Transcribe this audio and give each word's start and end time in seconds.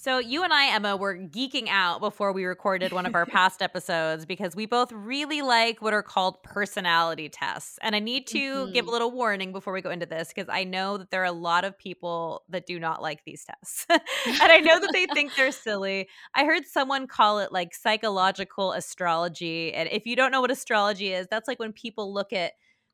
So, 0.00 0.18
you 0.18 0.44
and 0.44 0.52
I, 0.52 0.72
Emma, 0.76 0.96
were 0.96 1.16
geeking 1.16 1.66
out 1.68 1.98
before 1.98 2.32
we 2.32 2.44
recorded 2.44 2.92
one 2.92 3.04
of 3.04 3.16
our 3.16 3.26
past 3.26 3.60
episodes 3.60 4.24
because 4.26 4.54
we 4.54 4.64
both 4.64 4.92
really 4.92 5.42
like 5.42 5.82
what 5.82 5.92
are 5.92 6.04
called 6.04 6.40
personality 6.44 7.28
tests. 7.28 7.80
And 7.82 7.96
I 7.96 7.98
need 7.98 8.28
to 8.28 8.38
mm-hmm. 8.38 8.72
give 8.72 8.86
a 8.86 8.90
little 8.92 9.10
warning 9.10 9.50
before 9.50 9.72
we 9.72 9.82
go 9.82 9.90
into 9.90 10.06
this 10.06 10.28
because 10.28 10.48
I 10.48 10.62
know 10.62 10.98
that 10.98 11.10
there 11.10 11.22
are 11.22 11.24
a 11.24 11.32
lot 11.32 11.64
of 11.64 11.76
people 11.76 12.44
that 12.48 12.64
do 12.64 12.78
not 12.78 13.02
like 13.02 13.24
these 13.24 13.44
tests. 13.44 13.86
and 13.90 14.00
I 14.40 14.60
know 14.60 14.78
that 14.78 14.90
they 14.92 15.06
think 15.14 15.34
they're 15.34 15.50
silly. 15.50 16.08
I 16.32 16.44
heard 16.44 16.64
someone 16.64 17.08
call 17.08 17.40
it 17.40 17.50
like 17.50 17.74
psychological 17.74 18.74
astrology. 18.74 19.74
And 19.74 19.88
if 19.90 20.06
you 20.06 20.14
don't 20.14 20.30
know 20.30 20.40
what 20.40 20.52
astrology 20.52 21.12
is, 21.12 21.26
that's 21.28 21.48
like 21.48 21.58
when 21.58 21.72
people 21.72 22.14
look 22.14 22.32
at 22.32 22.52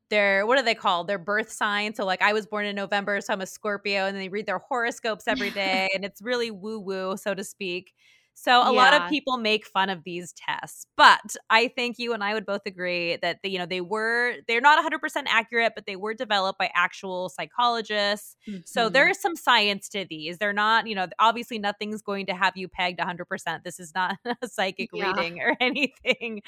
their 0.09 0.45
what 0.45 0.57
are 0.57 0.63
they 0.63 0.75
called? 0.75 1.07
Their 1.07 1.17
birth 1.19 1.51
sign 1.51 1.93
so 1.95 2.05
like 2.05 2.21
i 2.21 2.33
was 2.33 2.45
born 2.45 2.65
in 2.65 2.75
november 2.75 3.21
so 3.21 3.33
i'm 3.33 3.41
a 3.41 3.45
scorpio 3.45 4.05
and 4.05 4.17
they 4.17 4.29
read 4.29 4.45
their 4.45 4.59
horoscopes 4.59 5.27
every 5.27 5.49
day 5.51 5.89
and 5.93 6.05
it's 6.05 6.21
really 6.21 6.51
woo 6.51 6.79
woo 6.79 7.17
so 7.17 7.33
to 7.33 7.43
speak 7.43 7.93
so 8.35 8.61
a 8.61 8.65
yeah. 8.65 8.77
lot 8.77 8.93
of 8.93 9.09
people 9.09 9.37
make 9.37 9.65
fun 9.65 9.89
of 9.89 10.03
these 10.03 10.33
tests, 10.33 10.85
but 10.95 11.35
I 11.49 11.69
think 11.69 11.97
you 11.97 12.13
and 12.13 12.23
I 12.23 12.33
would 12.33 12.45
both 12.45 12.61
agree 12.65 13.17
that 13.21 13.39
the, 13.41 13.49
you 13.49 13.57
know 13.57 13.65
they 13.65 13.81
were 13.81 14.35
they're 14.47 14.61
not 14.61 14.83
100% 14.83 15.23
accurate, 15.27 15.73
but 15.75 15.85
they 15.85 15.95
were 15.95 16.13
developed 16.13 16.59
by 16.59 16.69
actual 16.75 17.29
psychologists. 17.29 18.35
Mm-hmm. 18.47 18.59
So 18.65 18.89
there 18.89 19.09
is 19.09 19.19
some 19.19 19.35
science 19.35 19.89
to 19.89 20.05
these. 20.09 20.37
They're 20.37 20.53
not, 20.53 20.87
you 20.87 20.95
know, 20.95 21.07
obviously 21.19 21.59
nothing's 21.59 22.01
going 22.01 22.25
to 22.27 22.33
have 22.33 22.55
you 22.55 22.67
pegged 22.67 22.99
100%. 22.99 23.63
This 23.63 23.79
is 23.79 23.93
not 23.95 24.17
a 24.41 24.47
psychic 24.47 24.89
yeah. 24.93 25.11
reading 25.11 25.39
or 25.41 25.55
anything. 25.61 26.41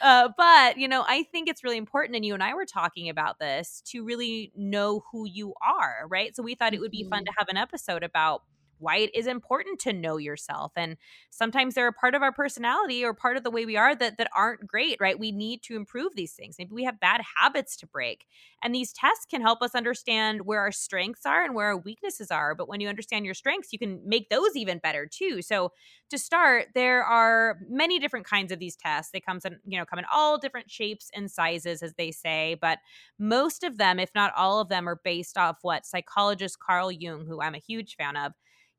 Uh, 0.00 0.28
but, 0.36 0.78
you 0.78 0.88
know, 0.88 1.04
I 1.06 1.24
think 1.24 1.48
it's 1.48 1.64
really 1.64 1.78
important 1.78 2.16
and 2.16 2.24
you 2.24 2.34
and 2.34 2.42
I 2.42 2.54
were 2.54 2.66
talking 2.66 3.08
about 3.08 3.38
this 3.38 3.82
to 3.86 4.04
really 4.04 4.52
know 4.56 5.02
who 5.10 5.26
you 5.26 5.54
are, 5.66 6.06
right? 6.08 6.34
So 6.34 6.42
we 6.42 6.54
thought 6.54 6.74
it 6.74 6.80
would 6.80 6.90
be 6.90 7.04
fun 7.04 7.24
to 7.24 7.30
mm-hmm. 7.30 7.38
have 7.38 7.48
an 7.48 7.56
episode 7.56 8.02
about 8.02 8.42
why 8.82 8.96
it 8.98 9.10
is 9.14 9.26
important 9.26 9.78
to 9.80 9.92
know 9.92 10.16
yourself 10.16 10.72
and 10.76 10.96
sometimes 11.30 11.74
they're 11.74 11.88
a 11.88 11.92
part 11.92 12.14
of 12.14 12.22
our 12.22 12.32
personality 12.32 13.04
or 13.04 13.14
part 13.14 13.36
of 13.36 13.44
the 13.44 13.50
way 13.50 13.64
we 13.64 13.76
are 13.76 13.94
that 13.94 14.18
that 14.18 14.28
aren't 14.36 14.66
great 14.66 14.96
right? 15.00 15.18
We 15.18 15.32
need 15.32 15.62
to 15.64 15.76
improve 15.76 16.14
these 16.14 16.32
things. 16.32 16.56
Maybe 16.58 16.72
we 16.72 16.84
have 16.84 17.00
bad 17.00 17.20
habits 17.36 17.76
to 17.78 17.86
break 17.86 18.26
and 18.62 18.74
these 18.74 18.92
tests 18.92 19.26
can 19.30 19.40
help 19.40 19.62
us 19.62 19.74
understand 19.74 20.42
where 20.46 20.60
our 20.60 20.72
strengths 20.72 21.24
are 21.26 21.44
and 21.44 21.54
where 21.54 21.68
our 21.68 21.76
weaknesses 21.78 22.30
are 22.30 22.54
but 22.54 22.68
when 22.68 22.80
you 22.80 22.88
understand 22.88 23.24
your 23.24 23.34
strengths 23.34 23.72
you 23.72 23.78
can 23.78 24.00
make 24.06 24.28
those 24.28 24.56
even 24.56 24.78
better 24.78 25.06
too. 25.06 25.42
So 25.42 25.72
to 26.10 26.18
start 26.18 26.68
there 26.74 27.04
are 27.04 27.58
many 27.68 27.98
different 27.98 28.26
kinds 28.26 28.52
of 28.52 28.58
these 28.58 28.76
tests. 28.76 29.12
They 29.12 29.20
come 29.20 29.38
in 29.44 29.58
you 29.64 29.78
know 29.78 29.86
come 29.86 29.98
in 29.98 30.04
all 30.12 30.38
different 30.38 30.70
shapes 30.70 31.10
and 31.14 31.30
sizes 31.30 31.82
as 31.82 31.94
they 31.94 32.10
say 32.10 32.56
but 32.60 32.78
most 33.18 33.62
of 33.64 33.78
them 33.78 33.98
if 33.98 34.10
not 34.14 34.32
all 34.36 34.60
of 34.60 34.68
them 34.68 34.88
are 34.88 35.00
based 35.04 35.36
off 35.36 35.58
what 35.62 35.86
psychologist 35.86 36.58
carl 36.58 36.90
jung 36.90 37.26
who 37.26 37.40
i'm 37.40 37.54
a 37.54 37.58
huge 37.58 37.96
fan 37.96 38.16
of 38.16 38.32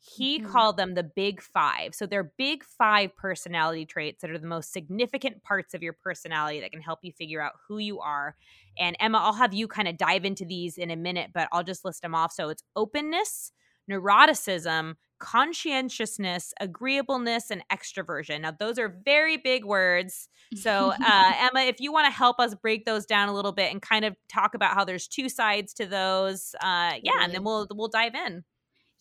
he 0.05 0.39
mm-hmm. 0.39 0.51
called 0.51 0.75
them 0.75 0.95
the 0.95 1.03
big 1.03 1.41
five. 1.41 1.95
So 1.95 2.05
they're 2.05 2.33
big 2.37 2.63
five 2.63 3.15
personality 3.15 3.85
traits 3.85 4.21
that 4.21 4.31
are 4.31 4.37
the 4.37 4.47
most 4.47 4.73
significant 4.73 5.41
parts 5.43 5.73
of 5.73 5.81
your 5.81 5.93
personality 5.93 6.59
that 6.59 6.71
can 6.71 6.81
help 6.81 6.99
you 7.03 7.13
figure 7.13 7.41
out 7.41 7.53
who 7.67 7.77
you 7.77 8.01
are. 8.01 8.35
And 8.77 8.97
Emma, 8.99 9.19
I'll 9.19 9.33
have 9.33 9.53
you 9.53 9.67
kind 9.67 9.87
of 9.87 9.97
dive 9.97 10.25
into 10.25 10.43
these 10.45 10.77
in 10.77 10.91
a 10.91 10.97
minute, 10.97 11.31
but 11.33 11.47
I'll 11.53 11.63
just 11.63 11.85
list 11.85 12.01
them 12.01 12.15
off. 12.15 12.33
So 12.33 12.49
it's 12.49 12.63
openness, 12.75 13.53
neuroticism, 13.89 14.95
conscientiousness, 15.19 16.53
agreeableness, 16.59 17.49
and 17.49 17.63
extroversion. 17.71 18.41
Now, 18.41 18.51
those 18.51 18.77
are 18.77 18.93
very 19.05 19.38
big 19.38 19.63
words. 19.63 20.27
So, 20.53 20.91
uh, 20.91 21.31
Emma, 21.39 21.61
if 21.61 21.79
you 21.79 21.93
want 21.93 22.07
to 22.07 22.11
help 22.11 22.41
us 22.41 22.55
break 22.55 22.83
those 22.83 23.05
down 23.05 23.29
a 23.29 23.33
little 23.33 23.53
bit 23.53 23.72
and 23.72 23.81
kind 23.81 24.03
of 24.03 24.17
talk 24.28 24.53
about 24.53 24.73
how 24.73 24.83
there's 24.83 25.07
two 25.07 25.29
sides 25.29 25.73
to 25.75 25.85
those, 25.85 26.53
uh, 26.61 26.95
yeah, 27.01 27.22
and 27.22 27.33
then 27.33 27.45
we'll 27.45 27.67
we'll 27.72 27.88
dive 27.88 28.16
in. 28.16 28.44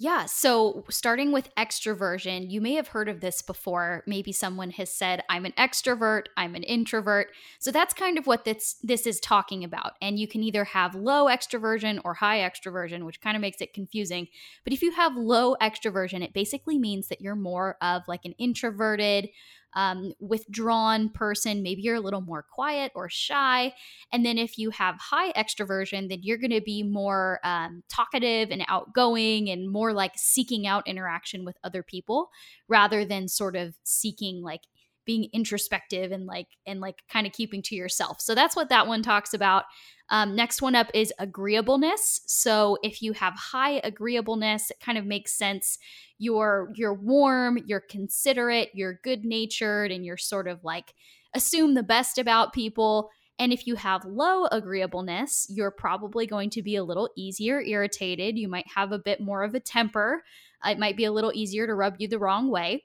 Yeah. 0.02 0.26
So, 0.26 0.82
starting 0.90 1.30
with 1.30 1.54
extroversion, 1.54 2.50
you 2.50 2.60
may 2.60 2.74
have 2.74 2.88
heard 2.88 3.08
of 3.08 3.20
this 3.20 3.40
before. 3.40 4.02
Maybe 4.04 4.32
someone 4.32 4.72
has 4.72 4.90
said, 4.90 5.22
I'm 5.28 5.44
an 5.44 5.52
extrovert, 5.52 6.24
I'm 6.36 6.56
an 6.56 6.64
introvert. 6.64 7.28
So, 7.60 7.70
that's 7.70 7.94
kind 7.94 8.18
of 8.18 8.26
what 8.26 8.44
this, 8.44 8.78
this 8.82 9.06
is 9.06 9.20
talking 9.20 9.62
about. 9.62 9.92
And 10.02 10.18
you 10.18 10.26
can 10.26 10.42
either 10.42 10.64
have 10.64 10.96
low 10.96 11.26
extroversion 11.26 12.00
or 12.04 12.14
high 12.14 12.38
extroversion, 12.38 13.06
which 13.06 13.20
kind 13.20 13.36
of 13.36 13.40
makes 13.40 13.60
it 13.60 13.74
confusing. 13.74 14.26
But 14.64 14.72
if 14.72 14.82
you 14.82 14.90
have 14.90 15.14
low 15.14 15.54
extroversion, 15.62 16.24
it 16.24 16.32
basically 16.32 16.78
means 16.78 17.06
that 17.06 17.20
you're 17.20 17.36
more 17.36 17.76
of 17.80 18.02
like 18.08 18.24
an 18.24 18.34
introverted, 18.38 19.28
um, 19.74 20.12
withdrawn 20.20 21.08
person, 21.08 21.62
maybe 21.62 21.82
you're 21.82 21.96
a 21.96 22.00
little 22.00 22.20
more 22.20 22.42
quiet 22.42 22.92
or 22.94 23.08
shy. 23.08 23.72
And 24.12 24.24
then 24.24 24.38
if 24.38 24.58
you 24.58 24.70
have 24.70 24.96
high 24.98 25.32
extroversion, 25.32 26.08
then 26.08 26.20
you're 26.22 26.38
going 26.38 26.50
to 26.50 26.60
be 26.60 26.82
more 26.82 27.40
um, 27.44 27.82
talkative 27.88 28.50
and 28.50 28.64
outgoing 28.68 29.50
and 29.50 29.70
more 29.70 29.92
like 29.92 30.12
seeking 30.16 30.66
out 30.66 30.86
interaction 30.86 31.44
with 31.44 31.56
other 31.64 31.82
people 31.82 32.30
rather 32.68 33.04
than 33.04 33.28
sort 33.28 33.56
of 33.56 33.74
seeking 33.84 34.42
like 34.42 34.62
being 35.04 35.28
introspective 35.32 36.12
and 36.12 36.26
like 36.26 36.48
and 36.66 36.80
like 36.80 37.02
kind 37.10 37.26
of 37.26 37.32
keeping 37.32 37.62
to 37.62 37.74
yourself. 37.74 38.20
So 38.20 38.34
that's 38.34 38.56
what 38.56 38.68
that 38.68 38.86
one 38.86 39.02
talks 39.02 39.34
about. 39.34 39.64
Um, 40.10 40.36
next 40.36 40.60
one 40.60 40.74
up 40.74 40.88
is 40.94 41.12
agreeableness. 41.18 42.20
So 42.26 42.78
if 42.82 43.02
you 43.02 43.12
have 43.14 43.34
high 43.34 43.80
agreeableness, 43.82 44.70
it 44.70 44.80
kind 44.80 44.98
of 44.98 45.06
makes 45.06 45.36
sense. 45.36 45.78
You're 46.18 46.70
you're 46.74 46.94
warm, 46.94 47.58
you're 47.66 47.80
considerate, 47.80 48.70
you're 48.74 49.00
good 49.02 49.24
natured, 49.24 49.90
and 49.90 50.04
you're 50.04 50.16
sort 50.16 50.48
of 50.48 50.62
like 50.64 50.94
assume 51.34 51.74
the 51.74 51.82
best 51.82 52.18
about 52.18 52.52
people. 52.52 53.10
And 53.38 53.52
if 53.52 53.66
you 53.66 53.74
have 53.76 54.04
low 54.04 54.46
agreeableness, 54.46 55.46
you're 55.48 55.70
probably 55.70 56.26
going 56.26 56.50
to 56.50 56.62
be 56.62 56.76
a 56.76 56.84
little 56.84 57.10
easier 57.16 57.60
irritated. 57.60 58.38
You 58.38 58.48
might 58.48 58.66
have 58.74 58.92
a 58.92 58.98
bit 58.98 59.20
more 59.20 59.42
of 59.42 59.54
a 59.54 59.60
temper. 59.60 60.22
It 60.64 60.78
might 60.78 60.96
be 60.96 61.06
a 61.06 61.12
little 61.12 61.32
easier 61.34 61.66
to 61.66 61.74
rub 61.74 61.96
you 61.98 62.06
the 62.06 62.18
wrong 62.18 62.50
way. 62.50 62.84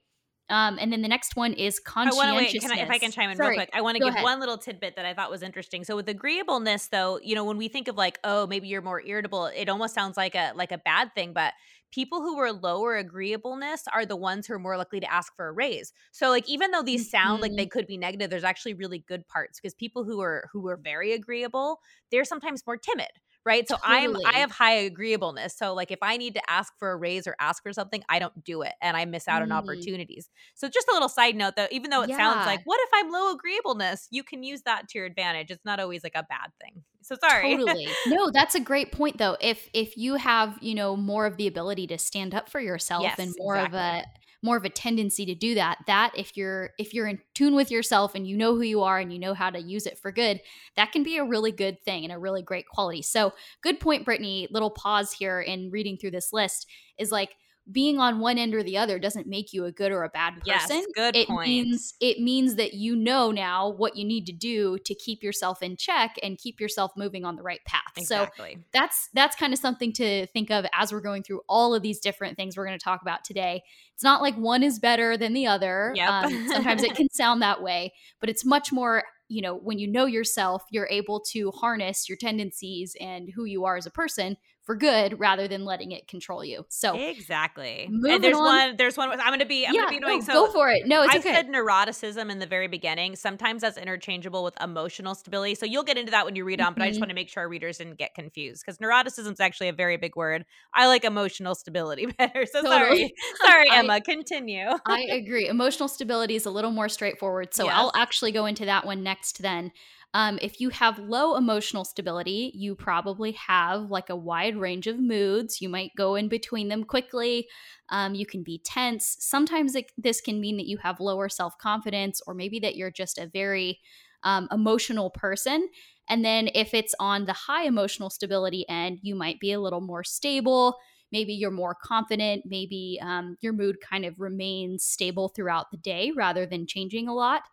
Um, 0.50 0.78
and 0.80 0.94
then 0.94 1.02
the 1.02 1.10
next 1.10 1.36
one 1.36 1.54
is 1.54 1.80
conscientiousness. 1.80 2.72
I, 2.72 2.80
if 2.80 2.90
I 2.90 2.98
can 3.00 3.12
chime 3.12 3.30
in 3.30 3.38
Sorry. 3.38 3.50
real 3.50 3.58
quick, 3.58 3.70
I 3.74 3.82
want 3.82 3.98
to 3.98 4.00
give 4.00 4.14
ahead. 4.14 4.24
one 4.24 4.40
little 4.40 4.58
tidbit 4.58 4.96
that 4.96 5.06
I 5.06 5.14
thought 5.14 5.30
was 5.30 5.44
interesting. 5.44 5.84
So 5.84 5.96
with 5.96 6.08
agreeableness, 6.08 6.88
though, 6.88 7.20
you 7.22 7.36
know, 7.36 7.44
when 7.44 7.58
we 7.58 7.68
think 7.68 7.88
of 7.90 7.98
like, 7.98 8.18
oh, 8.24 8.48
maybe 8.48 8.68
you're 8.68 8.82
more 8.82 9.02
irritable, 9.02 9.48
it 9.48 9.68
almost 9.68 9.94
sounds 9.94 10.16
like 10.16 10.36
a 10.36 10.54
like 10.56 10.72
a 10.72 10.78
bad 10.78 11.14
thing. 11.14 11.34
But 11.34 11.54
people 11.92 12.22
who 12.22 12.38
are 12.40 12.54
lower 12.54 12.96
agreeableness 12.96 13.84
are 13.94 14.06
the 14.06 14.16
ones 14.16 14.48
who 14.48 14.54
are 14.54 14.60
more 14.60 14.78
likely 14.78 15.02
to 15.02 15.12
ask 15.12 15.36
for 15.36 15.50
a 15.50 15.52
raise. 15.52 15.92
So 16.12 16.30
like 16.30 16.48
even 16.48 16.72
though 16.72 16.84
these 16.84 17.10
sound 17.10 17.36
mm-hmm. 17.36 17.42
like 17.42 17.52
they 17.56 17.64
mm-hmm. 17.64 17.70
could 17.70 17.88
be 17.88 17.98
negative, 17.98 18.30
there's 18.30 18.46
actually 18.46 18.74
really 18.74 19.00
good 19.00 19.28
parts 19.28 19.60
because 19.60 19.74
people 19.74 20.06
who 20.06 20.22
are 20.22 20.48
who 20.54 20.68
are 20.70 20.78
very 20.78 21.12
agreeable, 21.12 21.80
they're 22.10 22.26
sometimes 22.26 22.64
more 22.66 22.78
timid 22.78 23.10
right? 23.48 23.68
So 23.68 23.78
totally. 23.78 24.24
I'm 24.26 24.36
I 24.36 24.40
have 24.40 24.52
high 24.52 24.74
agreeableness. 24.74 25.58
So 25.58 25.74
like 25.74 25.90
if 25.90 26.00
I 26.02 26.18
need 26.18 26.36
to 26.36 26.42
ask 26.50 26.74
for 26.78 26.92
a 26.92 26.98
raise 26.98 27.26
or 27.26 27.36
ask 27.40 27.64
for 27.64 27.72
something, 27.72 28.04
I 28.10 28.20
don't 28.20 28.44
do 28.44 28.62
it 28.62 28.74
and 28.82 28.98
I 28.98 29.06
miss 29.06 29.28
out 29.28 29.40
mm. 29.40 29.46
on 29.46 29.52
opportunities. 29.54 30.30
So 30.54 30.68
just 30.68 30.88
a 30.90 30.94
little 30.94 31.10
side 31.10 31.36
note 31.36 31.56
though, 31.56 31.68
even 31.72 31.90
though 31.90 32.04
it 32.04 32.10
yeah. 32.10 32.18
sounds 32.18 32.46
like 32.46 32.62
what 32.66 32.80
if 32.82 32.90
I'm 32.94 33.12
low 33.12 33.32
agreeableness, 33.32 34.10
you 34.12 34.24
can 34.24 34.44
use 34.44 34.64
that 34.64 34.90
to 34.90 34.98
your 34.98 35.08
advantage. 35.08 35.50
It's 35.50 35.66
not 35.66 35.80
always 35.80 36.04
like 36.04 36.16
a 36.16 36.24
bad 36.24 36.52
thing. 36.62 36.84
So 37.02 37.16
sorry. 37.16 37.56
Totally. 37.56 37.88
No, 38.08 38.30
that's 38.32 38.54
a 38.54 38.60
great 38.60 38.92
point 38.92 39.18
though. 39.18 39.38
If 39.40 39.70
if 39.74 39.96
you 39.96 40.16
have, 40.16 40.58
you 40.62 40.76
know, 40.76 40.98
more 40.98 41.26
of 41.26 41.38
the 41.38 41.48
ability 41.48 41.88
to 41.88 41.98
stand 41.98 42.36
up 42.36 42.50
for 42.50 42.60
yourself 42.60 43.04
yes, 43.04 43.18
and 43.18 43.34
more 43.38 43.56
exactly. 43.56 43.80
of 43.80 43.86
a 43.86 44.04
more 44.44 44.58
of 44.58 44.66
a 44.66 44.70
tendency 44.70 45.26
to 45.26 45.36
do 45.36 45.56
that 45.56 45.80
that 45.88 46.12
if 46.16 46.38
you're 46.38 46.72
if 46.78 46.94
you're 46.94 47.08
in 47.08 47.20
tune 47.34 47.56
with 47.56 47.72
yourself 47.72 48.14
and 48.16 48.28
you 48.28 48.38
know 48.38 48.56
who 48.56 48.62
you 48.62 48.82
are 48.82 49.00
and 49.00 49.12
you 49.12 49.20
know 49.20 49.34
how 49.34 49.50
to 49.50 49.60
use 49.60 49.86
it 49.86 49.98
for 49.98 50.12
good 50.12 50.40
that 50.76 50.92
can 50.92 51.04
be 51.04 51.18
a 51.18 51.24
really 51.24 51.52
good 51.52 51.82
thing 51.84 52.04
and 52.04 52.14
a 52.14 52.18
really 52.18 52.42
great 52.42 52.68
quality. 52.68 53.02
So 53.02 53.34
good 53.62 53.80
point 53.80 54.06
brittany 54.06 54.48
little 54.52 54.70
pause 54.70 55.12
here 55.12 55.42
in 55.42 55.72
reading 55.72 55.98
through 55.98 56.12
this 56.12 56.32
list 56.32 56.68
is 56.98 57.12
like 57.12 57.36
being 57.72 58.00
on 58.00 58.20
one 58.20 58.38
end 58.38 58.54
or 58.54 58.64
the 58.64 58.78
other 58.78 58.98
doesn't 59.00 59.28
make 59.28 59.52
you 59.52 59.66
a 59.66 59.72
good 59.72 59.92
or 59.92 60.04
a 60.04 60.10
bad 60.10 60.36
person. 60.42 60.78
Yes, 60.78 60.86
good 60.96 61.16
it 61.16 61.28
point. 61.28 61.50
Means, 61.50 61.94
it 62.00 62.20
means 62.20 62.56
that 62.56 62.74
you 62.74 62.96
know 62.96 63.32
now 63.32 63.70
what 63.70 63.96
you 63.96 64.06
need 64.06 64.26
to 64.28 64.32
do 64.32 64.78
to 64.86 64.96
keep 64.96 65.22
yourself 65.22 65.62
in 65.62 65.76
check 65.76 66.16
and 66.24 66.38
keep 66.38 66.60
yourself 66.60 66.92
moving 66.96 67.26
on 67.26 67.36
the 67.36 67.44
right 67.44 67.64
path. 67.66 67.82
Exactly. 67.98 68.54
So 68.56 68.64
that's 68.72 69.10
that's 69.14 69.36
kind 69.36 69.54
of 69.54 69.60
something 69.60 69.92
to 69.94 70.28
think 70.28 70.50
of 70.50 70.66
as 70.74 70.94
we're 70.94 71.02
going 71.02 71.24
through 71.24 71.42
all 71.50 71.76
of 71.76 71.82
these 71.82 72.00
different 72.00 72.38
things 72.38 72.56
we're 72.56 72.66
going 72.66 72.78
to 72.80 72.84
talk 72.84 73.02
about 73.02 73.24
today. 73.24 73.64
It's 73.94 74.04
not 74.04 74.22
like 74.22 74.36
one 74.36 74.64
is 74.64 74.80
better 74.80 75.18
than 75.18 75.34
the 75.34 75.48
other. 75.48 75.92
Yep. 75.96 76.10
Um, 76.10 76.48
sometimes 76.48 76.84
it 76.84 76.96
can 76.96 77.10
sound 77.12 77.42
that 77.42 77.62
way, 77.62 77.94
but 78.20 78.30
it's 78.30 78.46
much 78.46 78.72
more 78.72 79.04
you 79.28 79.42
know 79.42 79.56
when 79.58 79.78
you 79.78 79.88
know 79.88 80.06
yourself 80.06 80.64
you're 80.72 80.88
able 80.90 81.20
to 81.20 81.52
harness 81.52 82.08
your 82.08 82.18
tendencies 82.18 82.96
and 83.02 83.30
who 83.36 83.44
you 83.44 83.66
are 83.66 83.76
as 83.76 83.86
a 83.86 83.92
person 83.92 84.38
for 84.68 84.76
good 84.76 85.18
rather 85.18 85.48
than 85.48 85.64
letting 85.64 85.94
it 85.94 86.08
control 86.10 86.44
you. 86.44 86.66
So 86.68 86.94
exactly. 86.96 87.86
And 87.90 88.22
there's 88.24 88.36
on. 88.36 88.44
one. 88.44 88.76
There's 88.78 88.98
one. 88.98 89.10
I'm 89.10 89.28
going 89.28 89.40
to 89.40 89.46
be. 89.46 89.66
I'm 89.66 89.74
yeah, 89.74 89.84
going 89.84 89.94
to 89.94 90.00
be 90.02 90.06
annoying. 90.06 90.20
No, 90.20 90.26
so 90.26 90.46
go 90.48 90.52
for 90.52 90.70
it. 90.70 90.86
No, 90.86 91.04
it's 91.04 91.16
I 91.16 91.20
okay. 91.20 91.34
said 91.34 91.48
neuroticism 91.48 92.30
in 92.30 92.40
the 92.40 92.46
very 92.46 92.68
beginning. 92.68 93.16
Sometimes 93.16 93.62
that's 93.62 93.78
interchangeable 93.78 94.44
with 94.44 94.62
emotional 94.62 95.16
stability. 95.16 95.56
So 95.56 95.66
you'll 95.66 95.84
get 95.84 95.98
into 95.98 96.12
that 96.12 96.26
when 96.26 96.36
you 96.36 96.44
read 96.44 96.60
on. 96.60 96.74
But 96.74 96.84
I 96.84 96.88
just 96.90 96.98
Mhm. 96.98 97.04
want 97.04 97.10
to 97.12 97.16
make 97.16 97.30
sure 97.30 97.44
our 97.44 97.50
readers 97.50 97.78
didn't 97.78 97.98
get 97.98 98.14
confused 98.14 98.62
because 98.66 98.78
neuroticism 98.80 99.32
is 99.32 99.40
actually 99.40 99.70
a 99.70 99.74
very 99.74 99.96
big 99.96 100.18
word. 100.18 100.46
I 100.76 100.88
like 100.88 101.06
emotional 101.06 101.56
stability 101.56 102.06
better. 102.18 102.46
So 102.46 102.62
Totally. 102.62 102.70
sorry, 102.70 103.14
sorry, 103.46 103.70
I- 103.72 103.78
Emma. 103.78 104.02
Continue. 104.02 104.68
I 104.86 105.02
agree. 105.12 105.48
Emotional 105.48 105.88
stability 105.88 106.36
is 106.36 106.46
a 106.46 106.52
little 106.52 106.72
more 106.72 106.90
straightforward. 106.90 107.54
So 107.54 107.70
I'll 107.70 107.94
actually 107.96 108.34
go 108.34 108.46
into 108.46 108.66
that 108.66 108.86
one 108.86 109.02
next 109.02 109.42
then. 109.42 109.72
Um, 110.18 110.40
if 110.42 110.60
you 110.60 110.70
have 110.70 110.98
low 110.98 111.36
emotional 111.36 111.86
stability, 111.86 112.52
you 112.56 112.74
probably 112.74 113.34
have 113.34 113.92
like 113.92 114.10
a 114.10 114.16
wide 114.16 114.58
range 114.58 114.88
of 114.88 114.98
moods. 114.98 115.62
You 115.62 115.70
might 115.70 115.92
go 115.96 116.16
in 116.16 116.28
between 116.28 116.70
them 116.70 116.84
quickly. 116.86 117.48
Um, 117.90 118.16
you 118.16 118.26
can 118.26 118.42
be 118.42 118.58
tense. 118.66 119.16
Sometimes 119.20 119.76
it, 119.76 119.92
this 119.96 120.20
can 120.20 120.42
mean 120.42 120.58
that 120.58 120.66
you 120.66 120.80
have 120.80 121.00
lower 121.00 121.30
self 121.30 121.56
confidence, 121.60 122.20
or 122.26 122.34
maybe 122.34 122.58
that 122.62 122.76
you're 122.76 122.90
just 122.90 123.20
a 123.20 123.28
very 123.28 123.80
um, 124.24 124.48
emotional 124.52 125.12
person. 125.12 125.70
And 126.10 126.26
then 126.26 126.50
if 126.56 126.74
it's 126.74 126.96
on 127.00 127.26
the 127.26 127.34
high 127.34 127.66
emotional 127.66 128.10
stability 128.10 128.66
end, 128.68 128.98
you 129.04 129.14
might 129.14 129.40
be 129.40 129.52
a 129.52 129.62
little 129.62 129.82
more 129.82 130.04
stable 130.04 130.78
maybe 131.10 131.32
you're 131.34 131.52
more 131.52 131.74
confident 131.74 132.44
maybe 132.46 133.00
um, 133.02 133.38
your 133.40 133.54
mood 133.54 133.78
kind 133.80 134.04
of 134.04 134.20
remains 134.20 134.84
stable 134.84 135.30
throughout 135.30 135.72
the 135.72 135.78
day 135.78 136.12
rather 136.18 136.46
than 136.46 136.68
changing 136.68 137.08
a 137.08 137.14
lot 137.14 137.44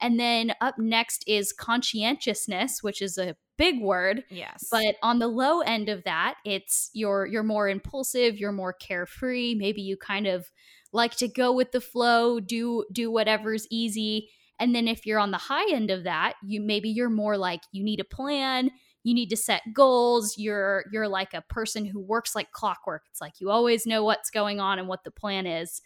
and 0.00 0.18
then 0.18 0.52
up 0.60 0.78
next 0.78 1.24
is 1.26 1.52
conscientiousness 1.52 2.82
which 2.82 3.02
is 3.02 3.18
a 3.18 3.36
big 3.56 3.80
word. 3.82 4.24
Yes. 4.30 4.68
but 4.70 4.96
on 5.02 5.18
the 5.18 5.28
low 5.28 5.60
end 5.60 5.88
of 5.88 6.02
that 6.04 6.36
it's 6.44 6.90
you're 6.94 7.26
you're 7.26 7.42
more 7.42 7.68
impulsive 7.68 8.38
you're 8.38 8.52
more 8.52 8.72
carefree. 8.72 9.54
Maybe 9.54 9.82
you 9.82 9.96
kind 9.96 10.26
of 10.26 10.50
like 10.92 11.14
to 11.16 11.28
go 11.28 11.52
with 11.52 11.72
the 11.72 11.80
flow 11.80 12.40
do 12.40 12.84
do 12.92 13.10
whatever's 13.10 13.66
easy. 13.70 14.30
And 14.58 14.74
then 14.74 14.88
if 14.88 15.06
you're 15.06 15.18
on 15.18 15.30
the 15.30 15.38
high 15.38 15.70
end 15.72 15.90
of 15.90 16.04
that 16.04 16.34
you 16.42 16.60
maybe 16.60 16.88
you're 16.88 17.10
more 17.10 17.36
like 17.36 17.60
you 17.72 17.84
need 17.84 18.00
a 18.00 18.04
plan 18.04 18.70
you 19.02 19.14
need 19.14 19.30
to 19.30 19.36
set 19.36 19.62
goals 19.74 20.36
you're 20.36 20.84
you're 20.92 21.08
like 21.08 21.34
a 21.34 21.42
person 21.42 21.84
who 21.84 22.00
works 22.00 22.34
like 22.34 22.52
clockwork. 22.52 23.02
It's 23.10 23.20
like 23.20 23.40
you 23.40 23.50
always 23.50 23.86
know 23.86 24.04
what's 24.04 24.30
going 24.30 24.60
on 24.60 24.78
and 24.78 24.88
what 24.88 25.04
the 25.04 25.10
plan 25.10 25.46
is 25.46 25.82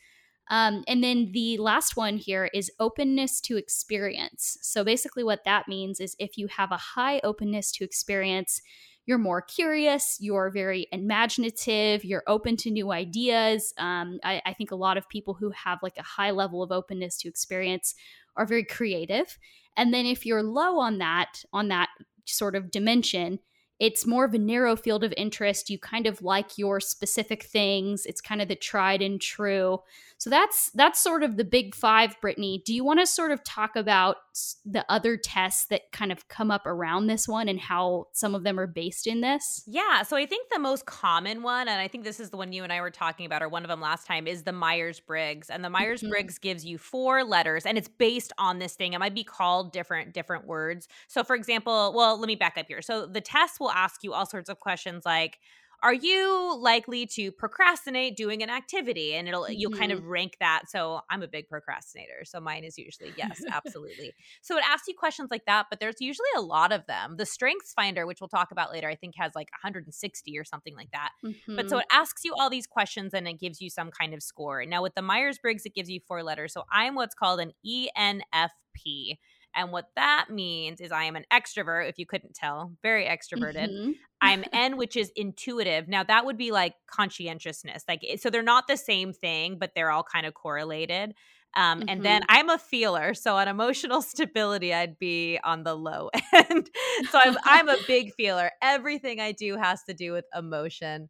um, 0.49 0.85
and 0.87 1.02
then 1.02 1.31
the 1.32 1.56
last 1.58 1.96
one 1.96 2.17
here 2.19 2.50
is 2.52 2.70
openness 2.79 3.41
to 3.43 3.56
experience. 3.56 4.58
So 4.61 4.85
basically 4.85 5.25
what 5.25 5.44
that 5.44 5.69
means 5.69 6.00
is 6.00 6.17
if 6.19 6.37
you 6.37 6.49
have 6.49 6.70
a 6.70 6.76
high 6.76 7.20
openness 7.25 7.73
to 7.73 7.85
experience 7.85 8.61
you're 9.06 9.19
more 9.19 9.43
curious 9.43 10.17
you're 10.19 10.50
very 10.50 10.87
imaginative 10.91 12.05
you're 12.05 12.23
open 12.26 12.56
to 12.56 12.70
new 12.70 12.91
ideas. 12.91 13.75
Um, 13.79 14.19
I, 14.25 14.41
I 14.46 14.55
think 14.55 14.70
a 14.70 14.76
lot 14.76 14.96
of 14.96 15.08
people 15.08 15.35
who 15.35 15.50
have 15.50 15.79
like 15.82 15.96
a 15.99 16.02
high 16.02 16.31
level 16.31 16.62
of 16.62 16.73
openness 16.73 17.19
to 17.19 17.29
experience 17.29 17.94
are 18.37 18.46
very 18.46 18.64
creative. 18.64 19.38
And 19.76 19.93
then 19.93 20.06
if 20.06 20.25
you're 20.25 20.43
low 20.43 20.79
on 20.79 20.99
that 20.99 21.44
on 21.52 21.69
that 21.69 21.88
sort 22.26 22.55
of 22.56 22.70
dimension 22.70 23.41
it's 23.81 24.06
more 24.06 24.25
of 24.25 24.35
a 24.35 24.38
narrow 24.38 24.76
field 24.76 25.05
of 25.05 25.12
interest 25.17 25.71
you 25.71 25.79
kind 25.79 26.06
of 26.06 26.23
like 26.23 26.56
your 26.59 26.81
specific 26.81 27.44
things 27.44 28.06
it's 28.06 28.21
kind 28.21 28.41
of 28.41 28.49
the 28.49 28.56
tried 28.56 29.03
and 29.03 29.21
true 29.21 29.79
so 30.19 30.31
that's 30.31 30.71
that's 30.75 31.00
sort 31.00 31.23
of 31.23 31.37
the 31.37 31.44
big 31.44 31.75
five 31.75 32.17
brittany 32.21 32.62
do 32.65 32.75
you 32.75 32.85
want 32.85 33.00
to 33.00 33.06
sort 33.06 33.31
of 33.31 33.43
talk 33.44 33.76
about 33.76 34.17
the 34.65 34.85
other 34.88 35.17
tests 35.17 35.67
that 35.67 35.93
kind 35.93 36.11
of 36.11 36.29
come 36.29 36.50
up 36.50 36.67
around 36.67 37.06
this 37.06 37.29
one 37.29 37.49
and 37.49 37.61
how 37.61 38.06
some 38.12 38.35
of 38.35 38.43
them 38.43 38.59
are 38.59 38.67
based 38.67 39.06
in 39.06 39.21
this 39.21 39.65
Yeah, 39.67 40.03
so 40.03 40.17
I 40.17 40.27
think 40.27 40.50
the 40.50 40.59
most 40.59 40.87
common 40.87 41.43
one, 41.43 41.69
and 41.69 41.81
I 41.81 41.88
think 41.88 42.05
this 42.05 42.20
is 42.20 42.31
the 42.31 42.37
one 42.37 42.53
you 42.53 42.65
and 42.65 42.73
I 42.73 42.81
were 42.81 42.91
talking 42.91 43.27
about, 43.27 43.43
or 43.43 43.49
one 43.49 43.65
of 43.65 43.69
them 43.69 43.81
last 43.81 44.06
time, 44.06 44.27
is 44.27 44.43
the 44.43 44.53
Myers 44.53 45.00
Briggs. 45.00 45.50
And 45.50 45.65
the 45.65 45.69
mm-hmm. 45.69 45.73
Myers 45.73 46.03
Briggs 46.03 46.38
gives 46.38 46.65
you 46.65 46.79
four 46.79 47.25
letters, 47.25 47.67
and 47.67 47.79
it's 47.79 47.88
based 47.88 48.32
on 48.38 48.59
this 48.59 48.75
thing. 48.75 48.93
It 48.93 48.99
might 48.99 49.15
be 49.15 49.25
called 49.25 49.73
different 49.73 50.12
different 50.12 50.47
words. 50.47 50.88
So, 51.09 51.25
for 51.25 51.37
example, 51.37 51.93
well, 51.94 52.19
let 52.19 52.27
me 52.27 52.37
back 52.37 52.56
up 52.59 52.67
here. 52.69 52.82
So 52.82 53.06
the 53.06 53.20
test 53.20 53.61
will 53.65 53.73
ask 53.73 54.03
you 54.05 54.13
all 54.15 54.27
sorts 54.27 54.49
of 54.51 54.61
questions 54.61 55.05
like. 55.05 55.39
Are 55.83 55.93
you 55.93 56.57
likely 56.63 57.05
to 57.09 57.31
procrastinate 57.31 58.17
doing 58.17 58.43
an 58.43 58.49
activity? 58.49 59.13
And 59.15 59.29
it'll 59.29 59.51
you'll 59.51 59.71
kind 59.71 59.93
of 59.93 60.03
rank 60.03 60.37
that. 60.41 60.63
So 60.71 61.01
I'm 61.11 61.23
a 61.23 61.29
big 61.29 61.47
procrastinator. 61.47 62.25
So 62.25 62.41
mine 62.41 62.65
is 62.65 62.79
usually 62.79 63.13
yes, 63.19 63.43
absolutely. 63.53 64.15
So 64.41 64.57
it 64.57 64.65
asks 64.67 64.89
you 64.89 64.95
questions 64.99 65.29
like 65.31 65.45
that, 65.47 65.67
but 65.69 65.81
there's 65.81 66.01
usually 66.01 66.31
a 66.37 66.41
lot 66.41 66.73
of 66.73 66.87
them. 66.87 67.17
The 67.19 67.27
Strengths 67.27 67.75
Finder, 67.75 68.07
which 68.07 68.19
we'll 68.23 68.29
talk 68.29 68.51
about 68.51 68.73
later, 68.73 68.89
I 68.89 68.95
think 68.95 69.15
has 69.19 69.33
like 69.35 69.51
160 69.53 70.39
or 70.39 70.45
something 70.45 70.75
like 70.75 70.91
that. 70.93 71.11
But 71.55 71.69
so 71.69 71.77
Mhm. 71.77 71.81
it 71.81 71.87
asks 71.93 72.25
you 72.25 72.35
all 72.35 72.49
these 72.49 72.67
questions 72.67 73.13
and 73.13 73.29
it 73.29 73.39
gives 73.39 73.61
you 73.61 73.69
some 73.69 73.91
kind 73.91 74.15
of 74.15 74.23
score. 74.23 74.65
Now 74.65 74.83
with 74.83 74.95
the 74.95 75.03
Myers 75.03 75.39
Briggs, 75.39 75.67
it 75.67 75.75
gives 75.75 75.91
you 75.91 76.01
four 76.09 76.23
letters. 76.23 76.55
So 76.55 76.65
I'm 76.73 76.95
what's 76.95 77.15
called 77.15 77.41
an 77.41 77.53
ENFP. 77.67 79.19
And 79.55 79.73
what 79.73 79.91
that 79.97 80.27
means 80.31 80.81
is 80.81 80.93
I 80.93 81.05
am 81.05 81.17
an 81.17 81.25
extrovert, 81.33 81.89
if 81.89 81.99
you 81.99 82.06
couldn't 82.06 82.35
tell, 82.35 82.73
very 82.83 83.05
extroverted. 83.06 83.69
Mhm. 83.69 83.95
I'm 84.21 84.45
N, 84.53 84.77
which 84.77 84.97
is 84.97 85.12
intuitive. 85.17 85.89
Now 85.89 86.03
that 86.05 86.25
would 86.27 86.37
be 86.37 86.51
like 86.51 86.75
conscientiousness. 86.87 87.85
Like 87.89 88.03
so 88.19 88.31
they're 88.31 88.43
not 88.43 88.67
the 88.69 88.77
same 88.77 89.12
thing, 89.12 89.59
but 89.59 89.73
they're 89.75 89.91
all 89.91 90.05
kind 90.05 90.27
of 90.27 90.35
correlated. 90.35 91.15
Um, 91.56 91.85
and 91.87 92.03
then 92.05 92.23
I'm 92.29 92.49
a 92.51 92.59
feeler, 92.59 93.15
so 93.15 93.37
on 93.37 93.47
emotional 93.47 94.03
stability, 94.12 94.75
I'd 94.75 94.99
be 94.99 95.39
on 95.45 95.62
the 95.62 95.75
low 95.77 96.11
end. 96.35 96.69
so 97.11 97.19
I'm 97.23 97.37
I'm 97.45 97.69
a 97.69 97.77
big 97.87 98.12
feeler. 98.15 98.51
Everything 98.61 99.21
I 99.21 99.31
do 99.33 99.56
has 99.56 99.85
to 99.85 99.95
do 99.95 100.12
with 100.12 100.25
emotion. 100.35 101.09